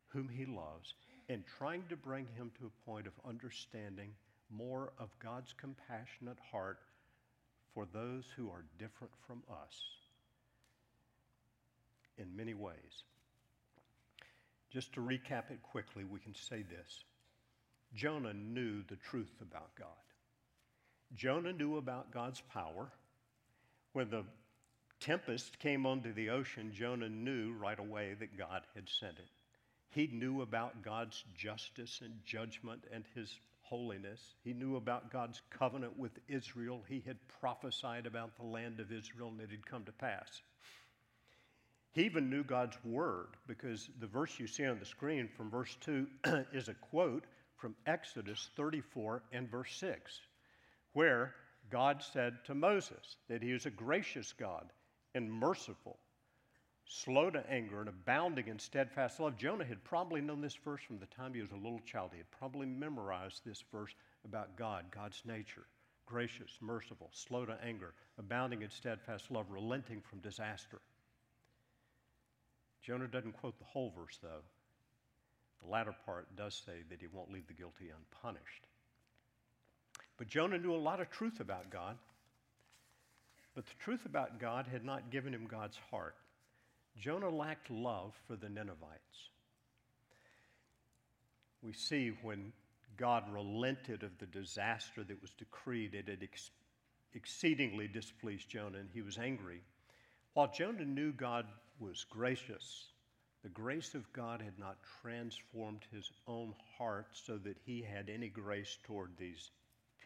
whom 0.07 0.27
he 0.27 0.45
loves, 0.45 0.93
and 1.27 1.43
trying 1.57 1.83
to 1.89 1.95
bring 1.95 2.27
him 2.35 2.51
to 2.59 2.65
a 2.65 2.89
point 2.89 3.07
of 3.07 3.13
understanding 3.27 4.11
more 4.49 4.91
of 4.97 5.09
God's 5.19 5.53
compassionate 5.53 6.39
heart 6.51 6.79
for 7.73 7.85
those 7.93 8.25
who 8.35 8.49
are 8.49 8.65
different 8.79 9.13
from 9.27 9.43
us 9.51 9.81
in 12.17 12.35
many 12.35 12.53
ways. 12.53 13.03
Just 14.71 14.93
to 14.93 15.01
recap 15.01 15.51
it 15.51 15.61
quickly, 15.63 16.03
we 16.03 16.19
can 16.19 16.35
say 16.35 16.63
this 16.63 17.03
Jonah 17.95 18.33
knew 18.33 18.83
the 18.87 18.97
truth 18.97 19.33
about 19.41 19.75
God. 19.77 19.87
Jonah 21.15 21.53
knew 21.53 21.77
about 21.77 22.11
God's 22.11 22.41
power. 22.53 22.91
When 23.93 24.09
the 24.09 24.23
tempest 24.99 25.59
came 25.59 25.85
onto 25.85 26.13
the 26.13 26.29
ocean, 26.29 26.71
Jonah 26.73 27.09
knew 27.09 27.53
right 27.53 27.79
away 27.79 28.15
that 28.19 28.37
God 28.37 28.61
had 28.75 28.87
sent 28.87 29.17
it. 29.17 29.29
He 29.89 30.07
knew 30.07 30.41
about 30.41 30.83
God's 30.83 31.23
justice 31.35 32.01
and 32.03 32.13
judgment 32.25 32.83
and 32.93 33.03
his 33.15 33.39
holiness. 33.61 34.19
He 34.43 34.53
knew 34.53 34.75
about 34.75 35.11
God's 35.11 35.41
covenant 35.49 35.97
with 35.97 36.11
Israel. 36.27 36.83
He 36.87 37.03
had 37.05 37.17
prophesied 37.39 38.05
about 38.05 38.35
the 38.35 38.45
land 38.45 38.79
of 38.79 38.91
Israel 38.91 39.29
and 39.29 39.41
it 39.41 39.49
had 39.49 39.65
come 39.65 39.85
to 39.85 39.91
pass. 39.91 40.41
He 41.91 42.03
even 42.03 42.29
knew 42.29 42.43
God's 42.43 42.77
word 42.83 43.29
because 43.47 43.89
the 43.99 44.07
verse 44.07 44.39
you 44.39 44.47
see 44.47 44.65
on 44.65 44.79
the 44.79 44.85
screen 44.85 45.27
from 45.27 45.49
verse 45.49 45.75
2 45.81 46.07
is 46.53 46.69
a 46.69 46.75
quote 46.75 47.25
from 47.57 47.75
Exodus 47.85 48.49
34 48.55 49.23
and 49.33 49.49
verse 49.49 49.75
6, 49.75 50.19
where 50.99 51.33
God 51.69 52.03
said 52.03 52.33
to 52.43 52.53
Moses 52.53 53.15
that 53.29 53.41
he 53.41 53.53
is 53.53 53.65
a 53.65 53.69
gracious 53.69 54.33
God 54.33 54.65
and 55.15 55.31
merciful, 55.31 55.97
slow 56.83 57.29
to 57.29 57.49
anger, 57.49 57.79
and 57.79 57.87
abounding 57.87 58.49
in 58.49 58.59
steadfast 58.59 59.17
love. 59.17 59.37
Jonah 59.37 59.63
had 59.63 59.81
probably 59.85 60.19
known 60.19 60.41
this 60.41 60.57
verse 60.65 60.81
from 60.81 60.99
the 60.99 61.05
time 61.05 61.33
he 61.33 61.39
was 61.39 61.53
a 61.53 61.55
little 61.55 61.79
child. 61.85 62.09
He 62.11 62.17
had 62.17 62.29
probably 62.31 62.65
memorized 62.65 63.45
this 63.45 63.63
verse 63.71 63.95
about 64.25 64.57
God, 64.57 64.87
God's 64.93 65.21
nature 65.23 65.67
gracious, 66.05 66.57
merciful, 66.59 67.09
slow 67.13 67.45
to 67.45 67.55
anger, 67.63 67.93
abounding 68.17 68.61
in 68.61 68.69
steadfast 68.69 69.31
love, 69.31 69.45
relenting 69.49 70.01
from 70.01 70.19
disaster. 70.19 70.81
Jonah 72.81 73.07
doesn't 73.07 73.37
quote 73.39 73.57
the 73.57 73.63
whole 73.63 73.93
verse, 73.97 74.19
though. 74.21 74.43
The 75.63 75.69
latter 75.69 75.93
part 76.05 76.35
does 76.35 76.61
say 76.65 76.81
that 76.89 76.99
he 76.99 77.07
won't 77.07 77.31
leave 77.31 77.47
the 77.47 77.53
guilty 77.53 77.89
unpunished. 77.95 78.65
But 80.19 80.27
Jonah 80.27 80.57
knew 80.57 80.75
a 80.75 80.77
lot 80.77 80.99
of 80.99 81.09
truth 81.09 81.39
about 81.39 81.71
God. 81.71 81.97
But 83.55 83.65
the 83.65 83.73
truth 83.79 84.05
about 84.05 84.37
God 84.37 84.67
had 84.67 84.83
not 84.83 85.09
given 85.09 85.33
him 85.33 85.47
God's 85.47 85.79
heart. 85.89 86.15
Jonah 86.97 87.29
lacked 87.29 87.71
love 87.71 88.13
for 88.27 88.35
the 88.35 88.49
Ninevites. 88.49 89.29
We 91.63 91.71
see 91.71 92.11
when 92.21 92.51
God 92.97 93.23
relented 93.31 94.03
of 94.03 94.17
the 94.17 94.25
disaster 94.25 95.05
that 95.05 95.21
was 95.21 95.31
decreed, 95.31 95.95
it 95.95 96.09
had 96.09 96.21
ex- 96.21 96.51
exceedingly 97.13 97.87
displeased 97.87 98.49
Jonah, 98.49 98.79
and 98.79 98.89
he 98.93 99.01
was 99.01 99.17
angry. 99.17 99.61
While 100.33 100.51
Jonah 100.51 100.85
knew 100.85 101.13
God 101.13 101.45
was 101.79 102.05
gracious, 102.09 102.87
the 103.41 103.49
grace 103.49 103.95
of 103.95 104.11
God 104.11 104.41
had 104.41 104.59
not 104.59 104.77
transformed 105.01 105.85
his 105.93 106.11
own 106.27 106.53
heart 106.77 107.07
so 107.13 107.37
that 107.37 107.57
he 107.65 107.81
had 107.81 108.09
any 108.09 108.27
grace 108.27 108.77
toward 108.83 109.11
these 109.17 109.51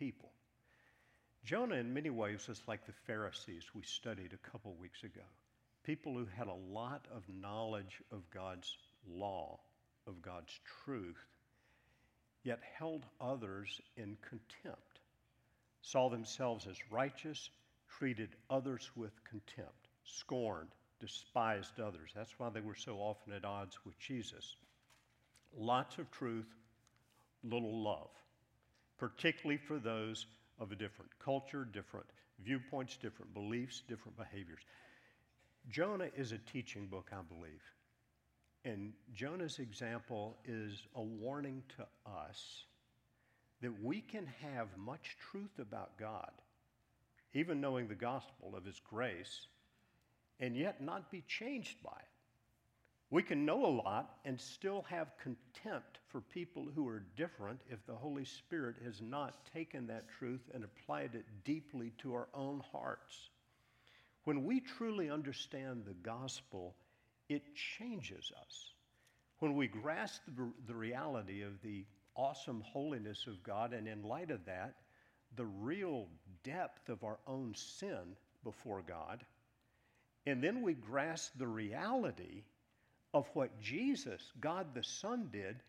people. 0.04 0.32
Jonah, 1.46 1.76
in 1.76 1.94
many 1.94 2.10
ways, 2.10 2.48
was 2.50 2.62
like 2.68 2.86
the 2.86 3.00
Pharisees 3.08 3.64
we 3.74 3.84
studied 3.84 4.34
a 4.34 4.50
couple 4.50 4.74
weeks 4.76 5.04
ago 5.04 5.22
people 5.86 6.14
who 6.14 6.26
had 6.38 6.48
a 6.48 6.74
lot 6.74 7.06
of 7.14 7.24
knowledge 7.42 8.02
of 8.12 8.30
God's 8.34 8.78
law, 9.06 9.60
of 10.08 10.22
God's 10.22 10.58
truth, 10.86 11.26
yet 12.44 12.60
held 12.78 13.06
others 13.20 13.82
in 13.98 14.18
contempt, 14.22 15.00
saw 15.82 16.10
themselves 16.10 16.68
as 16.68 16.78
righteous, 16.90 17.50
treated 18.00 18.30
others 18.50 18.90
with 18.96 19.12
contempt, 19.30 19.90
scorned, 20.06 20.70
despised 21.02 21.82
others. 21.82 22.12
That's 22.16 22.40
why 22.40 22.50
they 22.50 22.62
were 22.62 22.76
so 22.76 22.96
often 22.96 23.34
at 23.34 23.44
odds 23.44 23.78
with 23.86 24.00
Jesus. 24.00 24.56
Lots 25.58 25.98
of 25.98 26.10
truth, 26.12 26.48
little 27.44 27.84
love, 27.84 28.10
particularly 28.98 29.58
for 29.58 29.80
those 29.80 30.26
of 30.60 30.72
a 30.72 30.76
different 30.76 31.12
culture, 31.20 31.66
different 31.66 32.06
viewpoints, 32.44 32.98
different 32.98 33.34
beliefs, 33.34 33.82
different 33.88 34.18
behaviors. 34.18 34.62
Jonah 35.70 36.10
is 36.16 36.32
a 36.32 36.38
teaching 36.38 36.88
book, 36.88 37.10
I 37.12 37.22
believe. 37.22 37.64
And 38.66 38.94
Jonah's 39.14 39.60
example 39.60 40.38
is 40.46 40.88
a 40.96 41.02
warning 41.02 41.64
to 41.78 41.86
us 42.10 42.64
that 43.62 43.84
we 43.84 44.02
can 44.02 44.26
have 44.42 44.68
much 44.78 45.18
truth 45.32 45.60
about 45.60 45.98
God, 45.98 46.32
even 47.34 47.62
knowing 47.62 47.88
the 47.88 47.96
gospel 47.96 48.54
of 48.56 48.66
His 48.66 48.80
grace, 48.90 49.48
and 50.40 50.56
yet 50.56 50.82
not 50.82 51.12
be 51.12 51.24
changed 51.28 51.82
by 51.84 51.92
it. 51.92 52.13
We 53.14 53.22
can 53.22 53.46
know 53.46 53.64
a 53.64 53.78
lot 53.84 54.18
and 54.26 54.42
still 54.42 54.88
have 54.90 55.20
contempt 55.22 56.00
for 56.08 56.20
people 56.20 56.66
who 56.74 56.88
are 56.88 57.06
different 57.16 57.62
if 57.70 57.86
the 57.86 57.94
Holy 57.94 58.26
Spirit 58.26 58.78
has 58.84 59.04
not 59.04 59.46
taken 59.54 59.86
that 59.86 60.10
truth 60.18 60.42
and 60.52 60.64
applied 60.64 61.14
it 61.14 61.28
deeply 61.46 61.94
to 62.00 62.16
our 62.16 62.28
own 62.34 62.64
hearts. 62.72 63.30
When 64.24 64.44
we 64.46 64.62
truly 64.62 65.12
understand 65.12 65.86
the 65.86 65.94
gospel, 65.94 66.74
it 67.30 67.44
changes 67.78 68.32
us. 68.42 68.72
When 69.38 69.56
we 69.56 69.68
grasp 69.68 70.24
the, 70.36 70.52
the 70.66 70.74
reality 70.74 71.44
of 71.44 71.62
the 71.62 71.86
awesome 72.16 72.64
holiness 72.66 73.28
of 73.28 73.44
God, 73.44 73.74
and 73.74 73.88
in 73.88 74.02
light 74.02 74.32
of 74.32 74.44
that, 74.46 74.74
the 75.36 75.46
real 75.46 76.08
depth 76.44 76.90
of 76.90 77.04
our 77.04 77.20
own 77.28 77.54
sin 77.54 78.16
before 78.44 78.82
God, 78.82 79.24
and 80.26 80.44
then 80.44 80.64
we 80.64 80.74
grasp 80.74 81.34
the 81.38 81.46
reality 81.46 82.42
of 83.14 83.28
what 83.34 83.62
Jesus, 83.62 84.32
God 84.40 84.74
the 84.74 84.84
Son, 84.84 85.30
did 85.32 85.62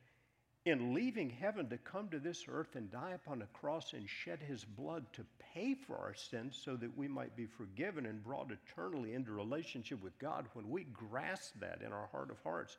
in 0.65 0.95
leaving 0.95 1.29
heaven 1.29 1.69
to 1.69 1.77
come 1.77 2.09
to 2.09 2.19
this 2.19 2.47
earth 2.49 2.75
and 2.75 2.91
die 2.91 3.13
upon 3.13 3.43
a 3.43 3.47
cross 3.59 3.93
and 3.93 4.09
shed 4.09 4.43
his 4.43 4.65
blood 4.65 5.05
to 5.13 5.25
pay 5.53 5.75
for 5.75 5.99
our 5.99 6.15
sins 6.15 6.59
so 6.65 6.75
that 6.75 6.97
we 6.97 7.07
might 7.07 7.37
be 7.37 7.47
forgiven 7.47 8.07
and 8.07 8.25
brought 8.25 8.51
eternally 8.51 9.13
into 9.13 9.33
relationship 9.33 10.03
with 10.03 10.19
God, 10.19 10.47
when 10.55 10.71
we 10.71 10.85
grasp 10.85 11.61
that 11.61 11.83
in 11.85 11.93
our 11.93 12.09
heart 12.11 12.31
of 12.31 12.39
hearts, 12.43 12.79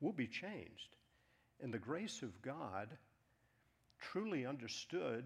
we'll 0.00 0.12
be 0.12 0.26
changed. 0.26 0.96
And 1.60 1.72
the 1.72 1.78
grace 1.78 2.22
of 2.22 2.40
God, 2.40 2.88
truly 4.00 4.46
understood 4.46 5.24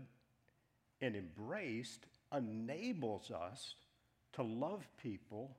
and 1.00 1.14
embraced, 1.14 2.04
enables 2.36 3.30
us 3.30 3.76
to 4.32 4.42
love 4.42 4.84
people 5.00 5.56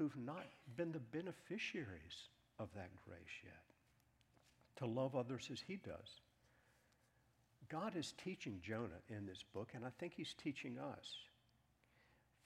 who've 0.00 0.16
not 0.16 0.46
been 0.78 0.92
the 0.92 0.98
beneficiaries 0.98 2.30
of 2.58 2.68
that 2.74 2.88
grace 3.06 3.36
yet 3.44 3.52
to 4.76 4.86
love 4.86 5.14
others 5.14 5.50
as 5.52 5.60
he 5.60 5.76
does. 5.76 6.22
God 7.68 7.94
is 7.96 8.14
teaching 8.24 8.60
Jonah 8.62 9.02
in 9.10 9.26
this 9.26 9.44
book, 9.54 9.72
and 9.74 9.84
I 9.84 9.90
think 9.98 10.14
he's 10.16 10.34
teaching 10.42 10.78
us. 10.78 11.06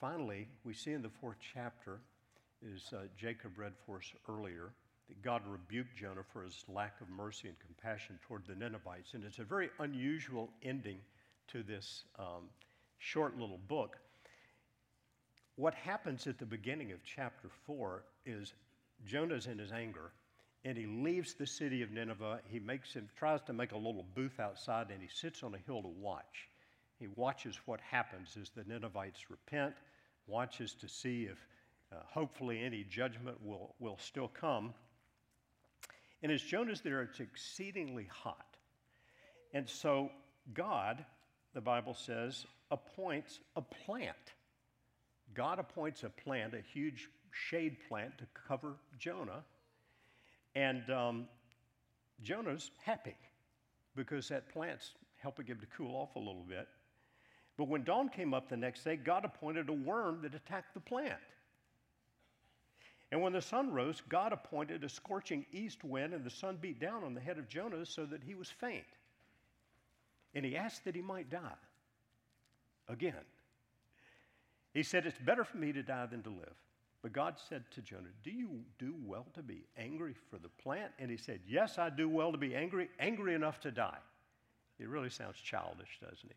Finally, 0.01 0.49
we 0.65 0.73
see 0.73 0.91
in 0.91 1.01
the 1.01 1.09
fourth 1.21 1.37
chapter, 1.53 2.01
as 2.75 2.91
uh, 2.91 3.03
Jacob 3.17 3.57
read 3.57 3.71
for 3.85 3.99
us 3.99 4.11
earlier, 4.27 4.73
that 5.07 5.21
God 5.21 5.41
rebuked 5.47 5.95
Jonah 5.95 6.25
for 6.33 6.43
his 6.43 6.65
lack 6.67 6.99
of 6.99 7.07
mercy 7.07 7.47
and 7.47 7.57
compassion 7.57 8.19
toward 8.27 8.45
the 8.45 8.55
Ninevites. 8.55 9.13
And 9.13 9.23
it's 9.23 9.39
a 9.39 9.45
very 9.45 9.69
unusual 9.79 10.49
ending 10.61 10.97
to 11.47 11.63
this 11.63 12.03
um, 12.19 12.49
short 12.97 13.39
little 13.39 13.59
book. 13.69 13.95
What 15.55 15.73
happens 15.73 16.27
at 16.27 16.37
the 16.37 16.45
beginning 16.45 16.91
of 16.91 16.99
chapter 17.03 17.49
4 17.65 18.03
is 18.25 18.53
Jonah's 19.05 19.47
in 19.47 19.57
his 19.57 19.71
anger 19.71 20.11
and 20.65 20.75
he 20.75 20.87
leaves 20.87 21.35
the 21.35 21.45
city 21.45 21.83
of 21.83 21.91
Nineveh. 21.91 22.39
He 22.49 22.59
makes 22.59 22.91
him, 22.91 23.07
tries 23.15 23.41
to 23.43 23.53
make 23.53 23.71
a 23.71 23.77
little 23.77 24.05
booth 24.15 24.39
outside, 24.39 24.87
and 24.89 24.99
he 24.99 25.07
sits 25.07 25.43
on 25.43 25.53
a 25.53 25.59
hill 25.59 25.83
to 25.83 25.87
watch. 25.87 26.49
He 26.97 27.07
watches 27.15 27.55
what 27.65 27.79
happens 27.81 28.35
as 28.41 28.49
the 28.49 28.63
Ninevites 28.63 29.29
repent, 29.29 29.75
watches 30.25 30.73
to 30.81 30.89
see 30.89 31.25
if 31.25 31.37
uh, 31.91 31.97
hopefully 32.07 32.63
any 32.63 32.83
judgment 32.83 33.37
will, 33.43 33.75
will 33.79 33.99
still 33.99 34.27
come. 34.27 34.73
And 36.23 36.31
as 36.31 36.41
Jonah's 36.41 36.81
there, 36.81 37.03
it's 37.03 37.19
exceedingly 37.19 38.09
hot. 38.11 38.57
And 39.53 39.69
so 39.69 40.09
God, 40.51 41.05
the 41.53 41.61
Bible 41.61 41.93
says, 41.93 42.43
appoints 42.71 43.39
a 43.55 43.61
plant. 43.61 44.15
God 45.35 45.59
appoints 45.59 46.03
a 46.03 46.09
plant, 46.09 46.53
a 46.53 46.61
huge 46.61 47.09
shade 47.31 47.77
plant 47.87 48.17
to 48.17 48.25
cover 48.47 48.73
Jonah 48.97 49.43
and 50.55 50.89
um, 50.89 51.27
Jonah's 52.23 52.71
happy 52.83 53.15
because 53.95 54.29
that 54.29 54.49
plant's 54.51 54.93
helping 55.17 55.45
him 55.45 55.59
to 55.59 55.65
cool 55.77 55.95
off 55.95 56.15
a 56.15 56.19
little 56.19 56.45
bit. 56.47 56.67
But 57.57 57.67
when 57.67 57.83
dawn 57.83 58.09
came 58.09 58.33
up 58.33 58.49
the 58.49 58.57
next 58.57 58.83
day, 58.83 58.95
God 58.95 59.25
appointed 59.25 59.69
a 59.69 59.73
worm 59.73 60.21
that 60.23 60.33
attacked 60.35 60.73
the 60.73 60.79
plant. 60.79 61.13
And 63.11 63.21
when 63.21 63.33
the 63.33 63.41
sun 63.41 63.71
rose, 63.71 64.01
God 64.09 64.33
appointed 64.33 64.83
a 64.83 64.89
scorching 64.89 65.45
east 65.51 65.83
wind, 65.83 66.13
and 66.13 66.25
the 66.25 66.29
sun 66.29 66.57
beat 66.59 66.79
down 66.79 67.03
on 67.03 67.13
the 67.13 67.21
head 67.21 67.37
of 67.37 67.47
Jonah 67.47 67.85
so 67.85 68.05
that 68.05 68.23
he 68.23 68.35
was 68.35 68.49
faint. 68.49 68.83
And 70.33 70.43
he 70.43 70.57
asked 70.57 70.83
that 70.85 70.95
he 70.95 71.01
might 71.01 71.29
die 71.29 71.39
again. 72.89 73.13
He 74.75 74.83
said, 74.83 75.07
It's 75.07 75.17
better 75.17 75.45
for 75.45 75.57
me 75.57 75.71
to 75.71 75.81
die 75.81 76.05
than 76.05 76.21
to 76.23 76.29
live. 76.29 76.53
But 77.01 77.13
God 77.13 77.35
said 77.49 77.63
to 77.71 77.81
Jonah, 77.81 78.09
Do 78.23 78.29
you 78.29 78.59
do 78.77 78.93
well 79.05 79.25
to 79.33 79.41
be 79.41 79.63
angry 79.77 80.13
for 80.29 80.37
the 80.37 80.49
plant? 80.49 80.91
And 80.99 81.09
he 81.09 81.17
said, 81.17 81.39
Yes, 81.47 81.79
I 81.79 81.89
do 81.89 82.09
well 82.09 82.31
to 82.31 82.37
be 82.37 82.53
angry, 82.53 82.89
angry 82.99 83.33
enough 83.33 83.59
to 83.61 83.71
die. 83.71 83.97
It 84.77 84.89
really 84.89 85.09
sounds 85.09 85.37
childish, 85.37 85.99
doesn't 86.01 86.27
he? 86.27 86.35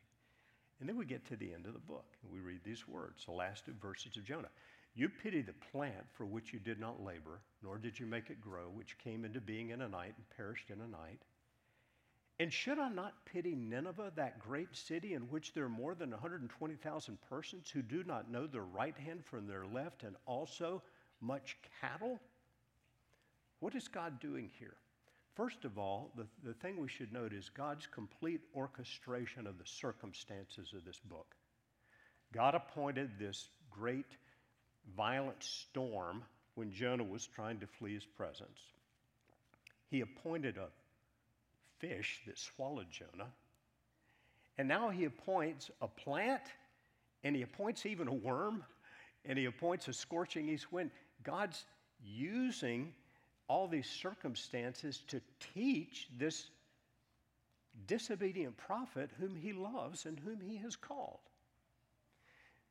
And 0.79 0.88
then 0.88 0.96
we 0.96 1.05
get 1.05 1.27
to 1.27 1.37
the 1.37 1.53
end 1.53 1.66
of 1.66 1.72
the 1.72 1.81
book 1.81 2.05
and 2.22 2.33
we 2.33 2.38
read 2.38 2.61
these 2.64 2.87
words, 2.87 3.24
the 3.24 3.33
last 3.33 3.66
two 3.66 3.74
verses 3.83 4.16
of 4.16 4.24
Jonah. 4.24 4.51
You 4.94 5.09
pity 5.09 5.42
the 5.42 5.55
plant 5.72 6.07
for 6.12 6.24
which 6.24 6.53
you 6.53 6.61
did 6.61 6.79
not 6.79 7.05
labor, 7.05 7.40
nor 7.62 7.77
did 7.79 7.98
you 7.98 8.07
make 8.07 8.31
it 8.31 8.40
grow, 8.40 8.68
which 8.72 8.98
came 8.98 9.24
into 9.24 9.40
being 9.40 9.70
in 9.70 9.83
a 9.83 9.88
night 9.88 10.14
and 10.16 10.37
perished 10.37 10.70
in 10.70 10.81
a 10.81 10.87
night. 10.87 11.20
And 12.40 12.53
should 12.53 12.79
I 12.79 12.88
not 12.88 13.24
pity 13.24 13.57
Nineveh, 13.57 14.12
that 14.14 14.38
great 14.38 14.77
city 14.77 15.14
in 15.14 15.22
which 15.22 15.53
there 15.55 15.64
are 15.64 15.68
more 15.68 15.94
than 15.96 16.11
120,000 16.11 17.18
persons 17.29 17.68
who 17.68 17.83
do 17.83 18.05
not 18.05 18.31
know 18.31 18.46
their 18.46 18.62
right 18.62 18.96
hand 18.96 19.24
from 19.24 19.46
their 19.46 19.66
left, 19.66 20.05
and 20.05 20.14
also 20.24 20.83
much 21.20 21.57
cattle? 21.81 22.20
What 23.59 23.74
is 23.74 23.88
God 23.88 24.20
doing 24.20 24.51
here? 24.59 24.77
First 25.35 25.64
of 25.64 25.79
all, 25.79 26.12
the, 26.16 26.27
the 26.44 26.55
thing 26.55 26.81
we 26.81 26.88
should 26.88 27.12
note 27.12 27.33
is 27.33 27.48
God's 27.48 27.87
complete 27.87 28.40
orchestration 28.55 29.46
of 29.46 29.59
the 29.59 29.66
circumstances 29.66 30.72
of 30.77 30.85
this 30.85 31.01
book. 31.01 31.35
God 32.33 32.55
appointed 32.55 33.11
this 33.18 33.48
great 33.70 34.16
violent 34.96 35.42
storm 35.42 36.22
when 36.55 36.72
Jonah 36.72 37.05
was 37.05 37.27
trying 37.27 37.59
to 37.61 37.66
flee 37.66 37.94
his 37.94 38.05
presence. 38.05 38.61
He 39.90 40.01
appointed 40.01 40.57
a 40.57 40.68
fish 41.79 42.21
that 42.27 42.38
swallowed 42.38 42.91
Jonah. 42.91 43.31
And 44.57 44.67
now 44.67 44.88
he 44.88 45.05
appoints 45.05 45.71
a 45.81 45.88
plant, 45.88 46.43
and 47.23 47.37
he 47.37 47.43
appoints 47.43 47.87
even 47.87 48.09
a 48.09 48.14
worm, 48.14 48.64
and 49.25 49.38
he 49.38 49.45
appoints 49.45 49.88
a 49.88 49.93
scorching 49.93 50.49
east 50.49 50.73
wind. 50.73 50.91
God's 51.23 51.64
using 52.05 52.93
all 53.49 53.67
these 53.67 53.88
circumstances 53.88 55.03
to 55.09 55.21
teach 55.55 56.09
this 56.19 56.51
disobedient 57.87 58.57
prophet 58.57 59.11
whom 59.19 59.35
he 59.35 59.53
loves 59.53 60.07
and 60.07 60.19
whom 60.19 60.41
he 60.41 60.57
has 60.57 60.77
called. 60.77 61.21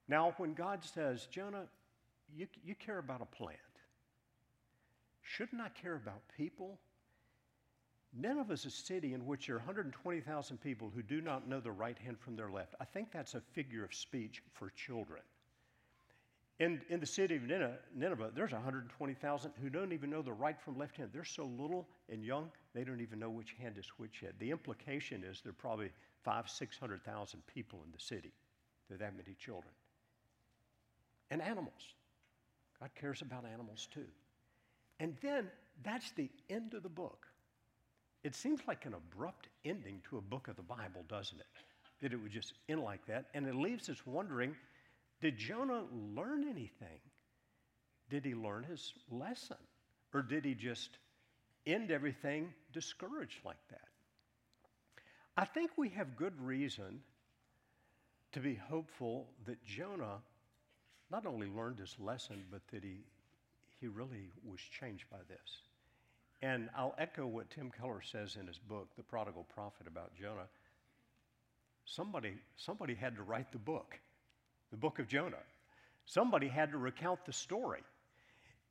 Now, 0.08 0.34
when 0.38 0.54
God 0.54 0.84
says, 0.84 1.28
Jonah, 1.32 1.66
you, 2.36 2.48
you 2.64 2.76
care 2.76 3.00
about 3.00 3.22
a 3.22 3.26
plant, 3.26 3.58
shouldn't 5.22 5.62
I 5.62 5.70
care 5.70 5.96
about 5.96 6.22
people? 6.36 6.78
Nineveh 8.20 8.54
is 8.54 8.66
a 8.66 8.72
city 8.72 9.14
in 9.14 9.26
which 9.26 9.48
there 9.48 9.56
are 9.56 9.60
120,000 9.60 10.58
people 10.58 10.92
who 10.94 11.04
do 11.04 11.22
not 11.22 11.48
know 11.48 11.60
the 11.60 11.72
right 11.72 11.98
hand 12.00 12.20
from 12.20 12.36
their 12.36 12.50
left. 12.50 12.74
I 12.82 12.86
think 12.86 13.12
that's 13.12 13.36
a 13.36 13.42
figure 13.54 13.84
of 13.84 13.94
speech 13.94 14.42
for 14.54 14.72
children. 14.72 15.22
In, 16.60 16.82
in 16.90 17.00
the 17.00 17.06
city 17.06 17.36
of 17.36 17.44
Nineveh, 17.44 18.32
there's 18.34 18.52
120,000 18.52 19.52
who 19.62 19.70
don't 19.70 19.94
even 19.94 20.10
know 20.10 20.24
the 20.24 20.34
right 20.34 20.60
from 20.60 20.80
left 20.80 20.98
hand. 20.98 21.12
They're 21.14 21.24
so 21.24 21.46
little 21.46 21.88
and 22.10 22.24
young, 22.24 22.50
they 22.74 22.84
don't 22.84 23.02
even 23.02 23.20
know 23.20 23.30
which 23.30 23.54
hand 23.62 23.78
is 23.78 23.86
which 23.98 24.22
hand. 24.22 24.34
The 24.40 24.50
implication 24.50 25.24
is 25.24 25.42
there 25.42 25.52
are 25.52 25.54
probably 25.54 25.92
five, 26.24 26.50
600,000 26.50 27.46
people 27.46 27.82
in 27.86 27.92
the 27.92 28.00
city. 28.00 28.34
There 28.88 28.96
are 28.96 29.00
that 29.00 29.16
many 29.16 29.36
children. 29.40 29.74
And 31.30 31.44
animals. 31.44 31.94
God 32.80 32.90
cares 33.00 33.22
about 33.22 33.46
animals 33.46 33.88
too. 33.94 34.08
And 35.00 35.16
then 35.22 35.52
that's 35.84 36.12
the 36.14 36.32
end 36.50 36.74
of 36.74 36.82
the 36.82 36.90
book. 36.90 37.28
It 38.24 38.36
seems 38.36 38.62
like 38.68 38.86
an 38.86 38.94
abrupt 38.94 39.48
ending 39.64 40.02
to 40.10 40.18
a 40.18 40.22
book 40.22 40.48
of 40.48 40.56
the 40.56 40.64
Bible, 40.64 41.06
doesn't 41.08 41.40
it? 41.40 41.46
That 42.02 42.14
it 42.14 42.18
would 42.18 42.32
just 42.32 42.54
end 42.70 42.82
like 42.82 43.06
that. 43.08 43.26
And 43.34 43.48
it 43.48 43.56
leaves 43.56 43.90
us 43.90 44.06
wondering 44.06 44.56
did 45.20 45.38
Jonah 45.38 45.84
learn 46.16 46.44
anything? 46.48 47.00
Did 48.10 48.24
he 48.24 48.36
learn 48.36 48.64
his 48.64 48.94
lesson? 49.10 49.58
Or 50.14 50.22
did 50.22 50.46
he 50.46 50.54
just 50.54 50.98
end 51.66 51.92
everything 51.92 52.54
discouraged 52.72 53.40
like 53.44 53.58
that? 53.72 53.88
I 55.36 55.46
think 55.46 55.72
we 55.76 55.90
have 55.90 56.16
good 56.16 56.40
reason 56.42 57.02
to 58.32 58.40
be 58.40 58.56
hopeful 58.56 59.28
that 59.46 59.64
Jonah 59.64 60.20
not 61.10 61.26
only 61.26 61.48
learned 61.48 61.80
his 61.80 61.96
lesson, 62.00 62.44
but 62.52 62.62
that 62.72 62.84
he, 62.84 62.98
he 63.80 63.88
really 63.88 64.30
was 64.44 64.60
changed 64.60 65.06
by 65.10 65.20
this. 65.28 65.62
And 66.42 66.70
I'll 66.78 66.96
echo 67.00 67.26
what 67.26 67.50
Tim 67.50 67.72
Keller 67.72 68.02
says 68.02 68.38
in 68.40 68.46
his 68.48 68.60
book, 68.60 68.90
The 68.96 69.04
Prodigal 69.04 69.46
Prophet, 69.54 69.88
about 69.88 70.12
Jonah. 70.16 70.48
Somebody, 71.86 72.34
somebody 72.58 72.94
had 72.94 73.16
to 73.16 73.24
write 73.24 73.52
the 73.52 73.58
book, 73.58 74.00
the 74.72 74.78
book 74.78 75.00
of 75.00 75.08
Jonah. 75.08 75.38
Somebody 76.06 76.48
had 76.48 76.72
to 76.72 76.78
recount 76.78 77.26
the 77.26 77.34
story. 77.34 77.82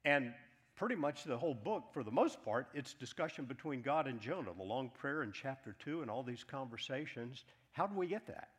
And 0.04 0.32
pretty 0.76 0.94
much 0.94 1.24
the 1.24 1.36
whole 1.36 1.54
book, 1.54 1.84
for 1.92 2.04
the 2.04 2.10
most 2.10 2.44
part, 2.44 2.68
it's 2.74 2.92
discussion 2.94 3.46
between 3.46 3.82
God 3.82 4.06
and 4.06 4.20
Jonah, 4.20 4.52
the 4.56 4.62
long 4.62 4.90
prayer 4.90 5.22
in 5.22 5.32
chapter 5.32 5.74
2 5.84 6.02
and 6.02 6.10
all 6.10 6.22
these 6.22 6.44
conversations. 6.44 7.44
How 7.72 7.86
do 7.86 7.96
we 7.96 8.06
get 8.06 8.26
that? 8.28 8.50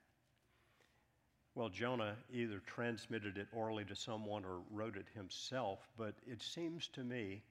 Well, 1.55 1.69
Jonah 1.69 2.15
either 2.31 2.61
transmitted 2.67 3.37
it 3.37 3.47
orally 3.51 3.85
to 3.85 3.95
someone 3.95 4.43
or 4.43 4.59
wrote 4.69 4.97
it 4.97 5.07
himself, 5.15 5.79
but 5.97 6.13
it 6.27 6.41
seems 6.41 6.87
to 6.89 7.03
me 7.03 7.41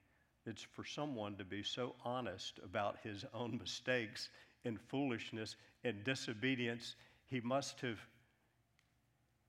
it's 0.47 0.63
for 0.63 0.85
someone 0.85 1.37
to 1.37 1.45
be 1.45 1.63
so 1.63 1.95
honest 2.05 2.61
about 2.65 2.97
his 3.03 3.25
own 3.35 3.59
mistakes 3.59 4.29
and 4.65 4.81
foolishness 4.81 5.57
and 5.85 6.05
disobedience, 6.05 6.97
he 7.27 7.41
must 7.41 7.81
have 7.81 7.99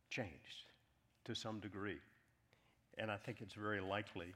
changed 0.10 0.66
to 1.26 1.36
some 1.36 1.60
degree. 1.60 2.00
And 2.98 3.12
I 3.12 3.18
think 3.18 3.42
it's 3.42 3.54
very 3.54 3.82
likely 3.82 4.34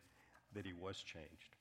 that 0.53 0.65
he 0.65 0.73
was 0.73 1.01
changed. 1.01 1.55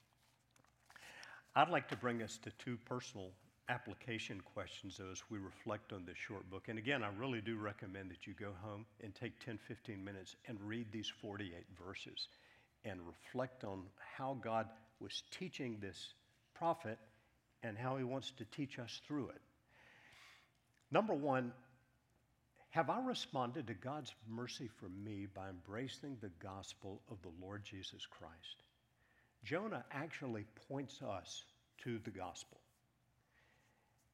I'd 1.57 1.71
like 1.71 1.89
to 1.89 1.97
bring 1.97 2.23
us 2.23 2.39
to 2.43 2.51
two 2.59 2.77
personal 2.85 3.31
application 3.69 4.41
questions 4.55 5.01
as 5.11 5.23
we 5.31 5.39
reflect 5.39 5.93
on 5.93 6.05
this 6.05 6.17
short 6.17 6.49
book. 6.51 6.65
And 6.69 6.79
again, 6.79 7.03
I 7.03 7.09
really 7.17 7.41
do 7.41 7.57
recommend 7.57 8.11
that 8.11 8.27
you 8.27 8.35
go 8.35 8.51
home 8.63 8.85
and 9.03 9.15
take 9.15 9.39
10, 9.45 9.59
15 9.67 10.05
minutes 10.05 10.37
and 10.47 10.59
read 10.61 10.87
these 10.93 11.11
48 11.21 11.53
verses 11.87 12.29
and 12.85 13.01
reflect 13.07 13.65
on 13.65 13.85
how 14.17 14.37
God 14.43 14.67
was 15.01 15.23
teaching 15.31 15.79
this 15.81 16.15
prophet 16.55 16.99
and 17.63 17.77
how 17.77 17.97
he 17.97 18.05
wants 18.05 18.33
to 18.39 18.45
teach 18.45 18.79
us 18.79 19.01
through 19.07 19.29
it. 19.29 19.41
Number 20.91 21.15
one, 21.15 21.53
have 22.71 22.89
I 22.89 23.01
responded 23.01 23.67
to 23.67 23.75
God's 23.75 24.15
mercy 24.29 24.69
for 24.79 24.89
me 24.89 25.27
by 25.35 25.49
embracing 25.49 26.17
the 26.21 26.31
gospel 26.43 27.01
of 27.11 27.21
the 27.23 27.33
Lord 27.45 27.65
Jesus 27.65 28.07
Christ? 28.07 28.63
Jonah 29.45 29.85
actually 29.93 30.45
points 30.69 31.03
us 31.03 31.45
to 31.85 31.99
the 32.05 32.11
gospel. 32.11 32.61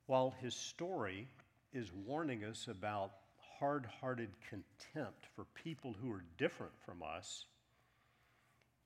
While 0.06 0.34
his 0.40 0.54
story 0.54 1.28
is 1.72 1.92
warning 2.06 2.44
us 2.44 2.68
about 2.68 3.12
hard 3.58 3.86
hearted 4.00 4.30
contempt 4.48 5.26
for 5.34 5.44
people 5.54 5.94
who 6.00 6.12
are 6.12 6.24
different 6.38 6.72
from 6.84 7.02
us, 7.02 7.44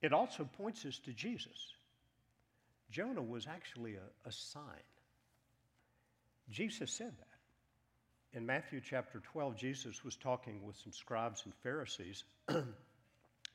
it 0.02 0.12
also 0.12 0.48
points 0.56 0.84
us 0.86 0.98
to 1.04 1.12
Jesus. 1.12 1.74
Jonah 2.90 3.22
was 3.22 3.46
actually 3.46 3.94
a, 3.94 4.28
a 4.28 4.32
sign. 4.32 4.62
Jesus 6.50 6.90
said 6.92 7.12
that. 7.18 7.26
In 8.32 8.46
Matthew 8.46 8.80
chapter 8.80 9.20
12, 9.32 9.56
Jesus 9.56 10.04
was 10.04 10.16
talking 10.16 10.64
with 10.64 10.76
some 10.76 10.92
scribes 10.92 11.42
and 11.44 11.54
Pharisees. 11.62 12.24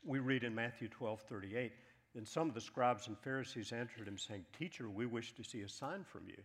we 0.05 0.19
read 0.19 0.43
in 0.43 0.53
Matthew 0.53 0.89
12 0.89 1.21
38, 1.21 1.71
then 2.13 2.25
some 2.25 2.49
of 2.49 2.53
the 2.53 2.61
scribes 2.61 3.07
and 3.07 3.17
Pharisees 3.19 3.71
answered 3.71 4.07
him, 4.07 4.17
saying, 4.17 4.45
Teacher, 4.57 4.89
we 4.89 5.05
wish 5.05 5.33
to 5.35 5.43
see 5.43 5.61
a 5.61 5.69
sign 5.69 6.03
from 6.03 6.27
you. 6.27 6.41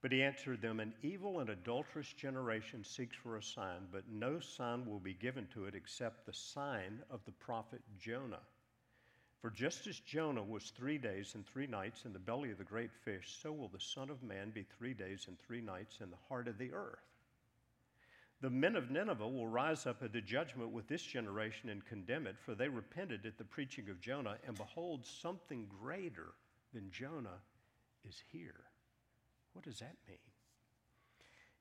But 0.00 0.12
he 0.12 0.22
answered 0.22 0.62
them, 0.62 0.78
An 0.78 0.94
evil 1.02 1.40
and 1.40 1.50
adulterous 1.50 2.12
generation 2.12 2.84
seeks 2.84 3.16
for 3.16 3.36
a 3.36 3.42
sign, 3.42 3.88
but 3.90 4.08
no 4.08 4.38
sign 4.38 4.86
will 4.86 5.00
be 5.00 5.14
given 5.14 5.48
to 5.54 5.64
it 5.64 5.74
except 5.74 6.24
the 6.24 6.32
sign 6.32 7.00
of 7.10 7.24
the 7.24 7.32
prophet 7.32 7.80
Jonah. 7.98 8.42
For 9.40 9.50
just 9.50 9.86
as 9.86 10.00
Jonah 10.00 10.42
was 10.42 10.70
three 10.70 10.98
days 10.98 11.34
and 11.34 11.46
three 11.46 11.66
nights 11.66 12.04
in 12.04 12.12
the 12.12 12.18
belly 12.18 12.50
of 12.50 12.58
the 12.58 12.64
great 12.64 12.92
fish, 13.04 13.38
so 13.40 13.52
will 13.52 13.68
the 13.68 13.78
Son 13.78 14.10
of 14.10 14.22
Man 14.22 14.50
be 14.50 14.64
three 14.64 14.94
days 14.94 15.26
and 15.28 15.38
three 15.38 15.60
nights 15.60 15.98
in 16.00 16.10
the 16.10 16.16
heart 16.28 16.48
of 16.48 16.58
the 16.58 16.72
earth. 16.72 16.98
The 18.40 18.50
men 18.50 18.76
of 18.76 18.90
Nineveh 18.90 19.28
will 19.28 19.46
rise 19.46 19.86
up 19.86 20.02
at 20.02 20.12
the 20.12 20.20
judgment 20.20 20.70
with 20.70 20.88
this 20.88 21.02
generation 21.02 21.70
and 21.70 21.84
condemn 21.84 22.26
it, 22.26 22.36
for 22.38 22.54
they 22.54 22.68
repented 22.68 23.26
at 23.26 23.38
the 23.38 23.44
preaching 23.44 23.88
of 23.90 24.00
Jonah, 24.00 24.36
and 24.46 24.56
behold, 24.56 25.06
something 25.06 25.66
greater 25.80 26.34
than 26.72 26.90
Jonah 26.90 27.40
is 28.04 28.20
here. 28.32 28.64
What 29.52 29.64
does 29.64 29.78
that 29.80 29.96
mean? 30.08 30.18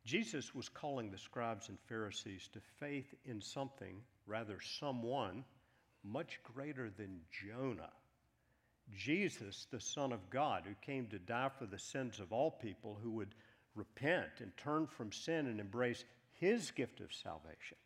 Jesus 0.05 0.55
was 0.55 0.69
calling 0.69 1.11
the 1.11 1.17
scribes 1.17 1.69
and 1.69 1.79
Pharisees 1.87 2.47
to 2.53 2.59
faith 2.79 3.13
in 3.25 3.41
something, 3.41 4.01
rather, 4.25 4.59
someone 4.61 5.43
much 6.11 6.39
greater 6.43 6.89
than 6.89 7.19
Jonah. 7.31 7.91
Jesus, 8.95 9.67
the 9.69 9.79
Son 9.79 10.13
of 10.13 10.29
God, 10.29 10.63
who 10.65 10.73
came 10.81 11.07
to 11.07 11.19
die 11.19 11.49
for 11.57 11.65
the 11.65 11.79
sins 11.79 12.19
of 12.19 12.31
all 12.31 12.51
people 12.51 12.97
who 13.01 13.11
would 13.11 13.35
repent 13.75 14.39
and 14.39 14.55
turn 14.57 14.87
from 14.87 15.11
sin 15.11 15.47
and 15.47 15.59
embrace 15.59 16.05
his 16.33 16.71
gift 16.71 17.01
of 17.01 17.13
salvation. 17.13 17.77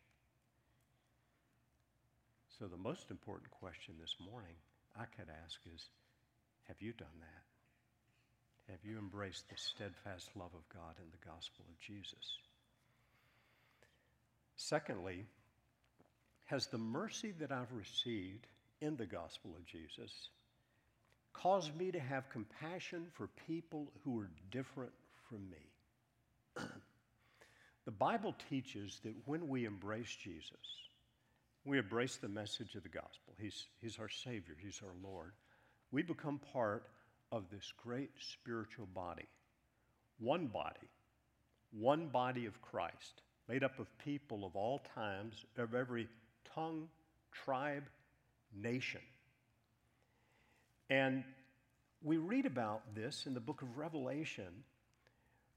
So, 2.58 2.66
the 2.66 2.76
most 2.76 3.10
important 3.10 3.50
question 3.50 3.94
this 4.00 4.16
morning 4.30 4.54
I 4.96 5.04
could 5.04 5.28
ask 5.44 5.58
is 5.74 5.88
Have 6.68 6.80
you 6.80 6.92
done 6.92 7.18
that? 7.20 8.72
Have 8.72 8.84
you 8.84 8.98
embraced 8.98 9.48
the 9.48 9.56
steadfast 9.56 10.30
love 10.36 10.54
of 10.54 10.68
God 10.72 10.94
in 10.98 11.10
the 11.10 11.26
gospel 11.26 11.64
of 11.68 11.80
Jesus? 11.80 12.38
Secondly, 14.54 15.26
has 16.46 16.66
the 16.66 16.78
mercy 16.78 17.32
that 17.40 17.52
I've 17.52 17.72
received 17.72 18.46
in 18.80 18.96
the 18.96 19.06
gospel 19.06 19.54
of 19.56 19.64
Jesus 19.64 20.28
caused 21.32 21.74
me 21.76 21.90
to 21.90 22.00
have 22.00 22.28
compassion 22.28 23.06
for 23.14 23.28
people 23.46 23.90
who 24.04 24.20
are 24.20 24.30
different 24.50 24.92
from 25.28 25.48
me. 25.50 26.64
the 27.84 27.90
Bible 27.90 28.34
teaches 28.50 29.00
that 29.04 29.14
when 29.24 29.48
we 29.48 29.64
embrace 29.64 30.14
Jesus, 30.14 30.82
we 31.64 31.78
embrace 31.78 32.16
the 32.16 32.28
message 32.28 32.74
of 32.74 32.82
the 32.82 32.88
gospel. 32.88 33.34
He's, 33.40 33.66
he's 33.80 33.98
our 33.98 34.08
Savior, 34.08 34.56
He's 34.60 34.80
our 34.82 34.94
Lord. 35.02 35.32
We 35.90 36.02
become 36.02 36.40
part 36.52 36.84
of 37.30 37.44
this 37.50 37.72
great 37.82 38.10
spiritual 38.18 38.86
body, 38.94 39.28
one 40.18 40.46
body, 40.46 40.88
one 41.70 42.08
body 42.08 42.46
of 42.46 42.60
Christ, 42.60 43.22
made 43.48 43.64
up 43.64 43.78
of 43.78 43.86
people 43.98 44.44
of 44.44 44.56
all 44.56 44.82
times, 44.94 45.44
of 45.56 45.74
every 45.74 46.08
tongue, 46.54 46.88
tribe, 47.32 47.84
nation. 48.54 49.00
And 50.90 51.24
we 52.02 52.16
read 52.16 52.46
about 52.46 52.94
this 52.94 53.26
in 53.26 53.34
the 53.34 53.40
book 53.40 53.62
of 53.62 53.78
Revelation 53.78 54.64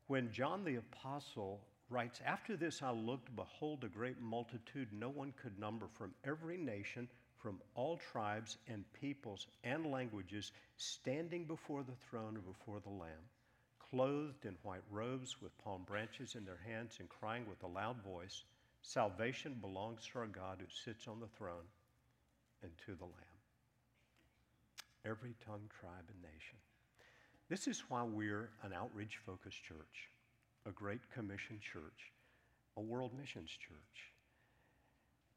when 0.07 0.31
John 0.31 0.63
the 0.63 0.75
Apostle 0.75 1.61
writes, 1.89 2.19
After 2.25 2.55
this 2.55 2.81
I 2.81 2.91
looked, 2.91 3.35
behold, 3.35 3.83
a 3.83 3.87
great 3.87 4.21
multitude 4.21 4.89
no 4.91 5.09
one 5.09 5.33
could 5.41 5.59
number 5.59 5.87
from 5.97 6.13
every 6.23 6.57
nation, 6.57 7.09
from 7.41 7.59
all 7.73 7.97
tribes 8.11 8.57
and 8.67 8.83
peoples 8.93 9.47
and 9.63 9.91
languages, 9.91 10.51
standing 10.77 11.45
before 11.45 11.83
the 11.83 11.95
throne 12.09 12.35
and 12.35 12.45
before 12.45 12.79
the 12.79 12.89
Lamb, 12.89 13.29
clothed 13.91 14.45
in 14.45 14.55
white 14.63 14.83
robes 14.91 15.41
with 15.41 15.57
palm 15.57 15.83
branches 15.85 16.35
in 16.35 16.45
their 16.45 16.59
hands, 16.65 16.97
and 16.99 17.09
crying 17.09 17.45
with 17.49 17.61
a 17.63 17.67
loud 17.67 17.97
voice, 18.03 18.43
Salvation 18.87 19.57
belongs 19.59 20.01
to 20.05 20.19
our 20.19 20.27
God 20.27 20.59
who 20.59 20.67
sits 20.69 21.07
on 21.07 21.19
the 21.19 21.27
throne 21.27 21.65
and 22.61 22.71
to 22.85 22.93
the 22.93 23.03
Lamb. 23.03 23.39
Every 25.03 25.33
tongue, 25.43 25.67
tribe, 25.79 26.05
and 26.07 26.21
nation. 26.21 26.57
This 27.49 27.67
is 27.67 27.83
why 27.89 28.03
we're 28.03 28.51
an 28.63 28.73
outreach 28.73 29.17
focused 29.25 29.63
church, 29.63 30.09
a 30.67 30.71
Great 30.71 31.01
Commission 31.11 31.59
church, 31.59 32.13
a 32.77 32.81
world 32.81 33.11
missions 33.19 33.49
church. 33.49 34.13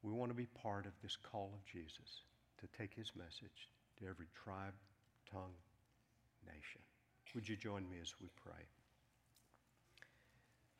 We 0.02 0.12
want 0.12 0.30
to 0.30 0.36
be 0.36 0.46
part 0.62 0.84
of 0.84 0.92
this 1.02 1.16
call 1.16 1.50
of 1.54 1.64
Jesus 1.64 2.20
to 2.60 2.68
take 2.78 2.94
his 2.94 3.12
message 3.16 3.70
to 3.98 4.08
every 4.08 4.28
tribe, 4.44 4.74
tongue, 5.32 5.56
nation. 6.46 6.82
Would 7.34 7.48
you 7.48 7.56
join 7.56 7.88
me 7.88 7.96
as 8.00 8.12
we 8.20 8.28
pray? 8.36 8.64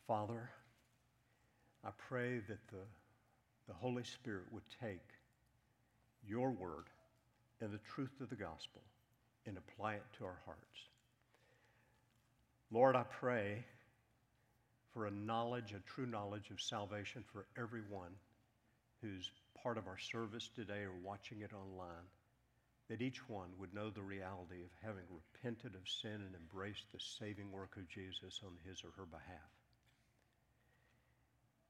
Father, 0.07 0.51
I 1.85 1.91
pray 2.09 2.39
that 2.39 2.69
the, 2.69 2.85
the 3.67 3.75
Holy 3.75 4.05
Spirit 4.05 4.45
would 4.53 4.65
take 4.81 5.05
your 6.27 6.51
word 6.51 6.85
and 7.61 7.73
the 7.73 7.81
truth 7.95 8.21
of 8.21 8.29
the 8.31 8.37
gospel 8.37 8.83
and 9.47 9.57
apply 9.57 9.95
it 9.95 10.05
to 10.19 10.25
our 10.25 10.39
hearts. 10.45 10.63
Lord, 12.71 12.97
I 12.97 13.05
pray 13.05 13.65
for 14.93 15.07
a 15.07 15.11
knowledge, 15.11 15.73
a 15.73 15.91
true 15.95 16.07
knowledge 16.07 16.51
of 16.51 16.61
salvation 16.61 17.25
for 17.33 17.47
everyone 17.57 18.13
who's 19.01 19.31
part 19.63 19.79
of 19.79 19.87
our 19.87 19.99
service 19.99 20.51
today 20.55 20.83
or 20.83 20.93
watching 21.03 21.41
it 21.41 21.53
online, 21.53 22.07
that 22.89 23.03
each 23.03 23.29
one 23.29 23.49
would 23.59 23.75
know 23.75 23.91
the 23.91 24.03
reality 24.03 24.63
of 24.65 24.71
having 24.83 25.05
repented 25.11 25.75
of 25.75 25.89
sin 25.89 26.23
and 26.25 26.35
embraced 26.35 26.91
the 26.93 27.01
saving 27.21 27.51
work 27.53 27.77
of 27.77 27.89
Jesus 27.89 28.41
on 28.45 28.53
his 28.69 28.83
or 28.85 28.91
her 28.97 29.07
behalf. 29.07 29.58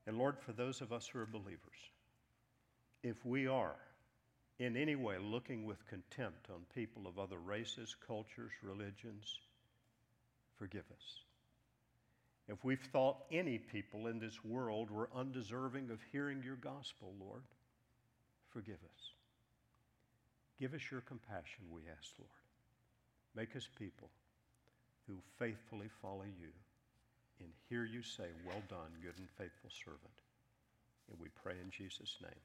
And 0.09 0.17
Lord, 0.17 0.39
for 0.39 0.53
those 0.53 0.81
of 0.81 0.91
us 0.91 1.07
who 1.07 1.19
are 1.19 1.27
believers, 1.27 1.91
if 3.03 3.27
we 3.27 3.47
are 3.47 3.77
in 4.59 4.75
any 4.75 4.97
way 4.97 5.19
looking 5.19 5.67
with 5.67 5.87
contempt 5.87 6.49
on 6.49 6.63
people 6.75 7.07
of 7.07 7.19
other 7.19 7.37
races, 7.37 7.95
cultures, 8.07 8.53
religions, 8.63 9.39
forgive 10.57 10.87
us. 10.97 11.21
If 12.49 12.65
we've 12.65 12.89
thought 12.91 13.19
any 13.31 13.59
people 13.59 14.07
in 14.07 14.19
this 14.19 14.43
world 14.43 14.91
were 14.91 15.11
undeserving 15.15 15.91
of 15.91 15.99
hearing 16.11 16.43
your 16.43 16.57
gospel, 16.57 17.13
Lord, 17.21 17.43
forgive 18.49 18.79
us. 18.83 19.13
Give 20.59 20.73
us 20.73 20.91
your 20.91 21.03
compassion, 21.03 21.65
we 21.71 21.83
ask, 21.83 22.15
Lord. 22.19 22.31
Make 23.37 23.55
us 23.55 23.69
people 23.79 24.09
who 25.07 25.17
faithfully 25.39 25.91
follow 26.01 26.25
you 26.25 26.49
and 27.41 27.51
hear 27.69 27.85
you 27.85 28.03
say, 28.03 28.29
Well 28.47 28.63
done, 28.69 28.93
good 29.03 29.19
and 29.19 29.29
faithful 29.39 29.71
servant. 29.71 30.19
And 31.11 31.21
we 31.21 31.29
pray 31.43 31.55
in 31.63 31.71
Jesus' 31.71 32.17
name. 32.23 32.43